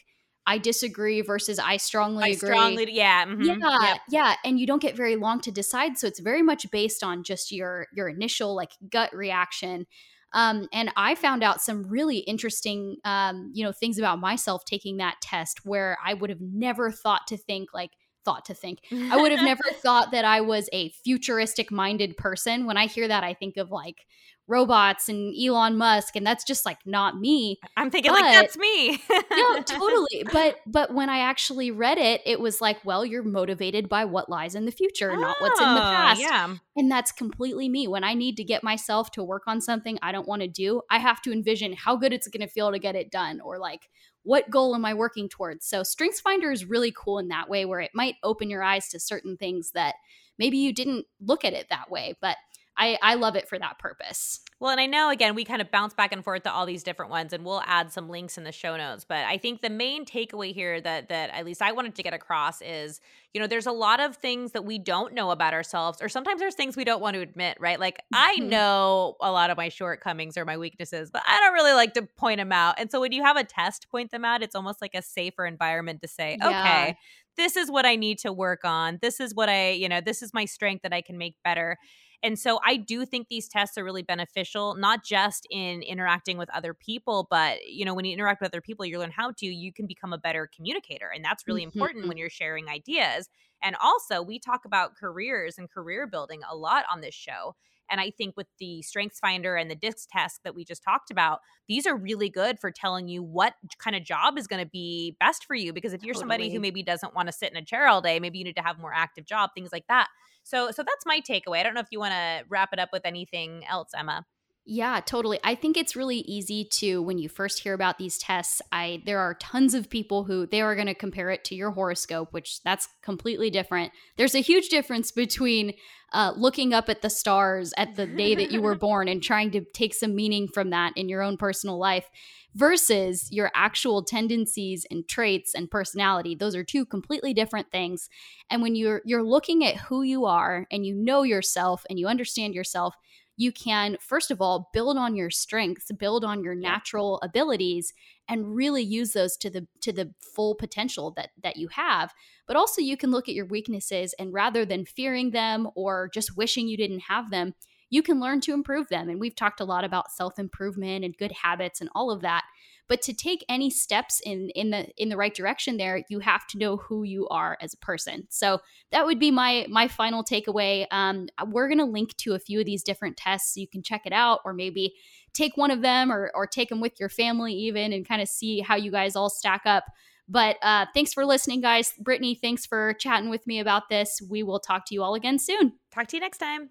I 0.48 0.56
disagree 0.56 1.20
versus 1.20 1.58
I 1.58 1.76
strongly 1.76 2.24
I 2.24 2.28
agree. 2.28 2.48
Strongly, 2.48 2.88
yeah, 2.90 3.26
mm-hmm, 3.26 3.42
yeah, 3.42 3.82
yep. 3.82 4.00
yeah, 4.08 4.34
and 4.46 4.58
you 4.58 4.66
don't 4.66 4.80
get 4.80 4.96
very 4.96 5.14
long 5.14 5.40
to 5.42 5.52
decide, 5.52 5.98
so 5.98 6.06
it's 6.06 6.20
very 6.20 6.40
much 6.40 6.68
based 6.70 7.04
on 7.04 7.22
just 7.22 7.52
your 7.52 7.86
your 7.94 8.08
initial 8.08 8.56
like 8.56 8.70
gut 8.90 9.14
reaction. 9.14 9.86
Um, 10.32 10.66
and 10.72 10.90
I 10.96 11.14
found 11.16 11.44
out 11.44 11.60
some 11.60 11.82
really 11.84 12.18
interesting, 12.18 12.96
um, 13.04 13.50
you 13.54 13.62
know, 13.62 13.72
things 13.72 13.98
about 13.98 14.20
myself 14.20 14.64
taking 14.64 14.96
that 14.96 15.16
test 15.20 15.60
where 15.64 15.98
I 16.04 16.14
would 16.14 16.30
have 16.30 16.40
never 16.40 16.90
thought 16.90 17.26
to 17.28 17.36
think 17.36 17.68
like 17.74 17.90
thought 18.24 18.46
to 18.46 18.54
think. 18.54 18.78
I 18.90 19.16
would 19.18 19.32
have 19.32 19.44
never 19.44 19.64
thought 19.82 20.12
that 20.12 20.24
I 20.24 20.40
was 20.40 20.70
a 20.72 20.88
futuristic 21.04 21.70
minded 21.70 22.16
person. 22.16 22.64
When 22.64 22.78
I 22.78 22.86
hear 22.86 23.06
that, 23.06 23.22
I 23.22 23.34
think 23.34 23.58
of 23.58 23.70
like 23.70 24.06
robots 24.48 25.08
and 25.08 25.34
Elon 25.38 25.76
Musk 25.76 26.16
and 26.16 26.26
that's 26.26 26.42
just 26.42 26.64
like 26.64 26.78
not 26.86 27.18
me. 27.18 27.60
I'm 27.76 27.90
thinking 27.90 28.12
but, 28.12 28.22
like 28.22 28.34
that's 28.34 28.56
me. 28.56 29.00
no, 29.30 29.62
totally. 29.62 30.24
But 30.32 30.56
but 30.66 30.92
when 30.92 31.08
I 31.08 31.18
actually 31.20 31.70
read 31.70 31.98
it, 31.98 32.22
it 32.24 32.40
was 32.40 32.60
like, 32.60 32.84
well, 32.84 33.04
you're 33.04 33.22
motivated 33.22 33.88
by 33.88 34.06
what 34.06 34.28
lies 34.28 34.54
in 34.54 34.64
the 34.64 34.72
future, 34.72 35.12
oh, 35.12 35.20
not 35.20 35.36
what's 35.40 35.60
in 35.60 35.74
the 35.74 35.80
oh, 35.80 35.84
past. 35.84 36.20
Yeah. 36.20 36.56
And 36.76 36.90
that's 36.90 37.12
completely 37.12 37.68
me. 37.68 37.86
When 37.86 38.04
I 38.04 38.14
need 38.14 38.36
to 38.38 38.44
get 38.44 38.64
myself 38.64 39.10
to 39.12 39.22
work 39.22 39.42
on 39.46 39.60
something 39.60 39.98
I 40.02 40.12
don't 40.12 40.26
want 40.26 40.42
to 40.42 40.48
do, 40.48 40.82
I 40.90 40.98
have 40.98 41.20
to 41.22 41.32
envision 41.32 41.74
how 41.74 41.96
good 41.96 42.12
it's 42.12 42.28
going 42.28 42.46
to 42.46 42.52
feel 42.52 42.72
to 42.72 42.78
get 42.78 42.96
it 42.96 43.10
done 43.10 43.40
or 43.40 43.58
like 43.58 43.88
what 44.22 44.50
goal 44.50 44.74
am 44.74 44.84
I 44.84 44.94
working 44.94 45.28
towards? 45.28 45.66
So 45.66 45.82
Strengths 45.82 46.20
Finder 46.20 46.50
is 46.50 46.64
really 46.64 46.92
cool 46.92 47.18
in 47.18 47.28
that 47.28 47.48
way 47.48 47.64
where 47.64 47.80
it 47.80 47.92
might 47.94 48.16
open 48.22 48.50
your 48.50 48.62
eyes 48.62 48.88
to 48.90 49.00
certain 49.00 49.36
things 49.36 49.70
that 49.72 49.94
maybe 50.38 50.58
you 50.58 50.72
didn't 50.72 51.06
look 51.20 51.44
at 51.44 51.54
it 51.54 51.68
that 51.70 51.90
way, 51.90 52.14
but 52.20 52.36
I, 52.78 52.98
I 53.02 53.14
love 53.14 53.36
it 53.36 53.48
for 53.48 53.58
that 53.58 53.78
purpose. 53.78 54.40
Well, 54.60 54.72
and 54.72 54.80
I 54.80 54.86
know 54.86 55.08
again 55.10 55.36
we 55.36 55.44
kind 55.44 55.62
of 55.62 55.70
bounce 55.70 55.94
back 55.94 56.12
and 56.12 56.24
forth 56.24 56.42
to 56.42 56.52
all 56.52 56.66
these 56.66 56.82
different 56.82 57.12
ones, 57.12 57.32
and 57.32 57.44
we'll 57.44 57.62
add 57.64 57.92
some 57.92 58.08
links 58.08 58.36
in 58.36 58.42
the 58.42 58.50
show 58.50 58.76
notes. 58.76 59.04
But 59.04 59.24
I 59.24 59.38
think 59.38 59.62
the 59.62 59.70
main 59.70 60.04
takeaway 60.04 60.52
here 60.52 60.80
that 60.80 61.08
that 61.10 61.30
at 61.30 61.44
least 61.44 61.62
I 61.62 61.70
wanted 61.70 61.94
to 61.94 62.02
get 62.02 62.12
across 62.12 62.60
is, 62.60 63.00
you 63.32 63.40
know, 63.40 63.46
there's 63.46 63.66
a 63.66 63.72
lot 63.72 64.00
of 64.00 64.16
things 64.16 64.50
that 64.52 64.64
we 64.64 64.76
don't 64.80 65.14
know 65.14 65.30
about 65.30 65.54
ourselves, 65.54 66.02
or 66.02 66.08
sometimes 66.08 66.40
there's 66.40 66.56
things 66.56 66.76
we 66.76 66.82
don't 66.82 67.00
want 67.00 67.14
to 67.14 67.20
admit, 67.20 67.56
right? 67.60 67.78
Like 67.78 68.00
I 68.12 68.36
Mhm. 68.38 68.40
know 68.40 69.14
a 69.20 69.30
lot 69.30 69.50
of 69.50 69.56
my 69.56 69.68
shortcomings 69.68 70.36
or 70.36 70.44
my 70.44 70.56
weaknesses, 70.56 71.12
but 71.12 71.22
I 71.24 71.38
don't 71.38 71.54
really 71.54 71.74
like 71.74 71.92
to 71.94 72.02
point 72.02 72.38
them 72.38 72.50
out. 72.50 72.74
And 72.80 72.90
so 72.90 73.00
when 73.00 73.12
you 73.12 73.22
have 73.22 73.36
a 73.36 73.44
test 73.44 73.88
point 73.92 74.10
them 74.10 74.24
out, 74.24 74.42
it's 74.42 74.56
almost 74.56 74.82
like 74.82 74.94
a 74.96 75.02
safer 75.02 75.46
environment 75.46 76.02
to 76.02 76.08
say, 76.08 76.36
Yeah. 76.36 76.44
okay, 76.44 76.96
this 77.36 77.56
is 77.56 77.70
what 77.70 77.86
I 77.86 77.94
need 77.94 78.18
to 78.20 78.32
work 78.32 78.64
on. 78.64 78.98
This 79.00 79.20
is 79.20 79.36
what 79.36 79.48
I, 79.48 79.70
you 79.70 79.88
know, 79.88 80.00
this 80.00 80.20
is 80.20 80.34
my 80.34 80.46
strength 80.46 80.82
that 80.82 80.92
I 80.92 81.00
can 81.00 81.16
make 81.16 81.36
better. 81.44 81.76
And 82.22 82.38
so 82.38 82.58
I 82.64 82.76
do 82.76 83.06
think 83.06 83.28
these 83.28 83.48
tests 83.48 83.78
are 83.78 83.84
really 83.84 84.02
beneficial, 84.02 84.74
not 84.74 85.04
just 85.04 85.46
in 85.50 85.82
interacting 85.82 86.36
with 86.36 86.50
other 86.50 86.74
people, 86.74 87.28
but 87.30 87.64
you 87.66 87.84
know, 87.84 87.94
when 87.94 88.04
you 88.04 88.12
interact 88.12 88.40
with 88.40 88.50
other 88.50 88.60
people, 88.60 88.84
you 88.84 88.98
learn 88.98 89.12
how 89.12 89.32
to, 89.38 89.46
you 89.46 89.72
can 89.72 89.86
become 89.86 90.12
a 90.12 90.18
better 90.18 90.50
communicator. 90.54 91.10
And 91.14 91.24
that's 91.24 91.46
really 91.46 91.62
important 91.62 92.02
when 92.02 92.12
mm-hmm. 92.12 92.18
you're 92.18 92.30
sharing 92.30 92.68
ideas. 92.68 93.28
And 93.62 93.76
also, 93.80 94.22
we 94.22 94.38
talk 94.38 94.64
about 94.64 94.96
careers 94.96 95.58
and 95.58 95.70
career 95.70 96.06
building 96.06 96.40
a 96.48 96.56
lot 96.56 96.84
on 96.92 97.00
this 97.00 97.14
show. 97.14 97.54
And 97.90 98.00
I 98.00 98.10
think 98.10 98.36
with 98.36 98.46
the 98.58 98.82
Strengths 98.82 99.18
Finder 99.18 99.56
and 99.56 99.70
the 99.70 99.74
DISC 99.74 100.08
test 100.10 100.40
that 100.44 100.54
we 100.54 100.64
just 100.64 100.82
talked 100.82 101.10
about, 101.10 101.40
these 101.68 101.86
are 101.86 101.96
really 101.96 102.28
good 102.28 102.58
for 102.58 102.70
telling 102.70 103.08
you 103.08 103.22
what 103.22 103.54
kind 103.78 103.96
of 103.96 104.04
job 104.04 104.38
is 104.38 104.46
going 104.46 104.62
to 104.62 104.70
be 104.70 105.16
best 105.20 105.44
for 105.44 105.54
you. 105.54 105.72
Because 105.72 105.92
if 105.92 106.02
you're 106.02 106.14
somebody 106.14 106.50
who 106.50 106.60
maybe 106.60 106.82
doesn't 106.82 107.14
want 107.14 107.28
to 107.28 107.32
sit 107.32 107.50
in 107.50 107.56
a 107.56 107.64
chair 107.64 107.88
all 107.88 108.00
day, 108.00 108.20
maybe 108.20 108.38
you 108.38 108.44
need 108.44 108.56
to 108.56 108.62
have 108.62 108.78
a 108.78 108.80
more 108.80 108.94
active 108.94 109.24
job, 109.24 109.50
things 109.54 109.70
like 109.72 109.86
that. 109.88 110.08
So, 110.42 110.70
so 110.70 110.82
that's 110.82 111.06
my 111.06 111.20
takeaway. 111.20 111.58
I 111.58 111.62
don't 111.62 111.74
know 111.74 111.80
if 111.80 111.88
you 111.90 111.98
want 111.98 112.12
to 112.12 112.44
wrap 112.48 112.70
it 112.72 112.78
up 112.78 112.90
with 112.92 113.02
anything 113.04 113.64
else, 113.68 113.90
Emma. 113.96 114.24
Yeah, 114.70 115.00
totally. 115.00 115.40
I 115.42 115.54
think 115.54 115.78
it's 115.78 115.96
really 115.96 116.18
easy 116.18 116.62
to 116.72 117.00
when 117.00 117.16
you 117.16 117.30
first 117.30 117.60
hear 117.60 117.72
about 117.72 117.96
these 117.96 118.18
tests, 118.18 118.60
I 118.70 119.02
there 119.06 119.18
are 119.18 119.32
tons 119.32 119.72
of 119.72 119.88
people 119.88 120.24
who 120.24 120.44
they 120.44 120.60
are 120.60 120.74
going 120.74 120.88
to 120.88 120.94
compare 120.94 121.30
it 121.30 121.42
to 121.44 121.54
your 121.54 121.70
horoscope, 121.70 122.34
which 122.34 122.62
that's 122.64 122.86
completely 123.00 123.48
different. 123.48 123.92
There's 124.18 124.34
a 124.34 124.42
huge 124.42 124.68
difference 124.68 125.10
between 125.10 125.72
uh, 126.12 126.34
looking 126.36 126.74
up 126.74 126.90
at 126.90 127.00
the 127.00 127.08
stars 127.08 127.72
at 127.78 127.96
the 127.96 128.04
day 128.06 128.34
that 128.34 128.50
you 128.50 128.60
were 128.60 128.74
born 128.78 129.08
and 129.08 129.22
trying 129.22 129.52
to 129.52 129.64
take 129.72 129.94
some 129.94 130.14
meaning 130.14 130.46
from 130.46 130.68
that 130.68 130.92
in 130.96 131.08
your 131.08 131.22
own 131.22 131.38
personal 131.38 131.78
life 131.78 132.10
versus 132.54 133.26
your 133.32 133.50
actual 133.54 134.04
tendencies 134.04 134.84
and 134.90 135.08
traits 135.08 135.54
and 135.54 135.70
personality. 135.70 136.34
Those 136.34 136.54
are 136.54 136.64
two 136.64 136.84
completely 136.84 137.32
different 137.32 137.70
things. 137.72 138.10
And 138.50 138.60
when 138.60 138.74
you're 138.74 139.00
you're 139.06 139.24
looking 139.24 139.64
at 139.64 139.76
who 139.76 140.02
you 140.02 140.26
are 140.26 140.66
and 140.70 140.84
you 140.84 140.94
know 140.94 141.22
yourself 141.22 141.86
and 141.88 141.98
you 141.98 142.06
understand 142.06 142.54
yourself, 142.54 142.94
you 143.38 143.52
can 143.52 143.96
first 144.00 144.30
of 144.30 144.42
all 144.42 144.68
build 144.74 144.98
on 144.98 145.14
your 145.14 145.30
strengths 145.30 145.90
build 145.92 146.24
on 146.24 146.42
your 146.42 146.54
natural 146.54 147.18
abilities 147.22 147.94
and 148.28 148.54
really 148.54 148.82
use 148.82 149.12
those 149.12 149.36
to 149.38 149.48
the 149.48 149.66
to 149.80 149.92
the 149.92 150.12
full 150.20 150.54
potential 150.54 151.12
that 151.16 151.30
that 151.42 151.56
you 151.56 151.68
have. 151.68 152.12
But 152.46 152.56
also 152.56 152.82
you 152.82 152.96
can 152.98 153.10
look 153.10 153.28
at 153.28 153.34
your 153.34 153.46
weaknesses 153.46 154.14
and 154.18 154.34
rather 154.34 154.66
than 154.66 154.84
fearing 154.84 155.30
them 155.30 155.68
or 155.74 156.10
just 156.12 156.36
wishing 156.36 156.68
you 156.68 156.76
didn't 156.76 157.00
have 157.00 157.30
them 157.30 157.54
you 157.90 158.02
can 158.02 158.20
learn 158.20 158.40
to 158.42 158.52
improve 158.52 158.88
them. 158.88 159.08
And 159.08 159.18
we've 159.18 159.34
talked 159.34 159.60
a 159.60 159.64
lot 159.64 159.84
about 159.84 160.12
self 160.12 160.38
improvement 160.38 161.04
and 161.04 161.16
good 161.16 161.32
habits 161.32 161.80
and 161.80 161.88
all 161.94 162.10
of 162.10 162.20
that 162.20 162.44
but 162.88 163.02
to 163.02 163.12
take 163.12 163.44
any 163.48 163.70
steps 163.70 164.20
in 164.24 164.50
in 164.50 164.70
the 164.70 164.88
in 164.96 165.08
the 165.08 165.16
right 165.16 165.34
direction 165.34 165.76
there 165.76 166.02
you 166.08 166.20
have 166.20 166.46
to 166.48 166.58
know 166.58 166.76
who 166.76 167.02
you 167.02 167.28
are 167.28 167.56
as 167.60 167.74
a 167.74 167.78
person. 167.78 168.26
So 168.30 168.60
that 168.92 169.06
would 169.06 169.18
be 169.18 169.30
my 169.30 169.66
my 169.68 169.88
final 169.88 170.24
takeaway. 170.24 170.86
Um, 170.90 171.28
we're 171.46 171.68
going 171.68 171.78
to 171.78 171.84
link 171.84 172.16
to 172.18 172.34
a 172.34 172.38
few 172.38 172.60
of 172.60 172.66
these 172.66 172.82
different 172.82 173.16
tests. 173.16 173.54
So 173.54 173.60
you 173.60 173.68
can 173.68 173.82
check 173.82 174.02
it 174.04 174.12
out 174.12 174.40
or 174.44 174.52
maybe 174.52 174.94
take 175.34 175.56
one 175.56 175.70
of 175.70 175.82
them 175.82 176.10
or, 176.10 176.30
or 176.34 176.46
take 176.46 176.68
them 176.68 176.80
with 176.80 176.98
your 176.98 177.08
family 177.08 177.52
even 177.52 177.92
and 177.92 178.06
kind 178.06 178.22
of 178.22 178.28
see 178.28 178.60
how 178.60 178.76
you 178.76 178.90
guys 178.90 179.14
all 179.14 179.30
stack 179.30 179.62
up. 179.66 179.84
But 180.28 180.56
uh, 180.62 180.86
thanks 180.94 181.12
for 181.12 181.24
listening 181.24 181.60
guys. 181.60 181.92
Brittany 181.98 182.34
thanks 182.34 182.66
for 182.66 182.94
chatting 182.94 183.30
with 183.30 183.46
me 183.46 183.60
about 183.60 183.88
this. 183.88 184.20
We 184.28 184.42
will 184.42 184.60
talk 184.60 184.86
to 184.86 184.94
you 184.94 185.02
all 185.02 185.14
again 185.14 185.38
soon. 185.38 185.74
Talk 185.92 186.08
to 186.08 186.16
you 186.16 186.20
next 186.20 186.38
time. 186.38 186.70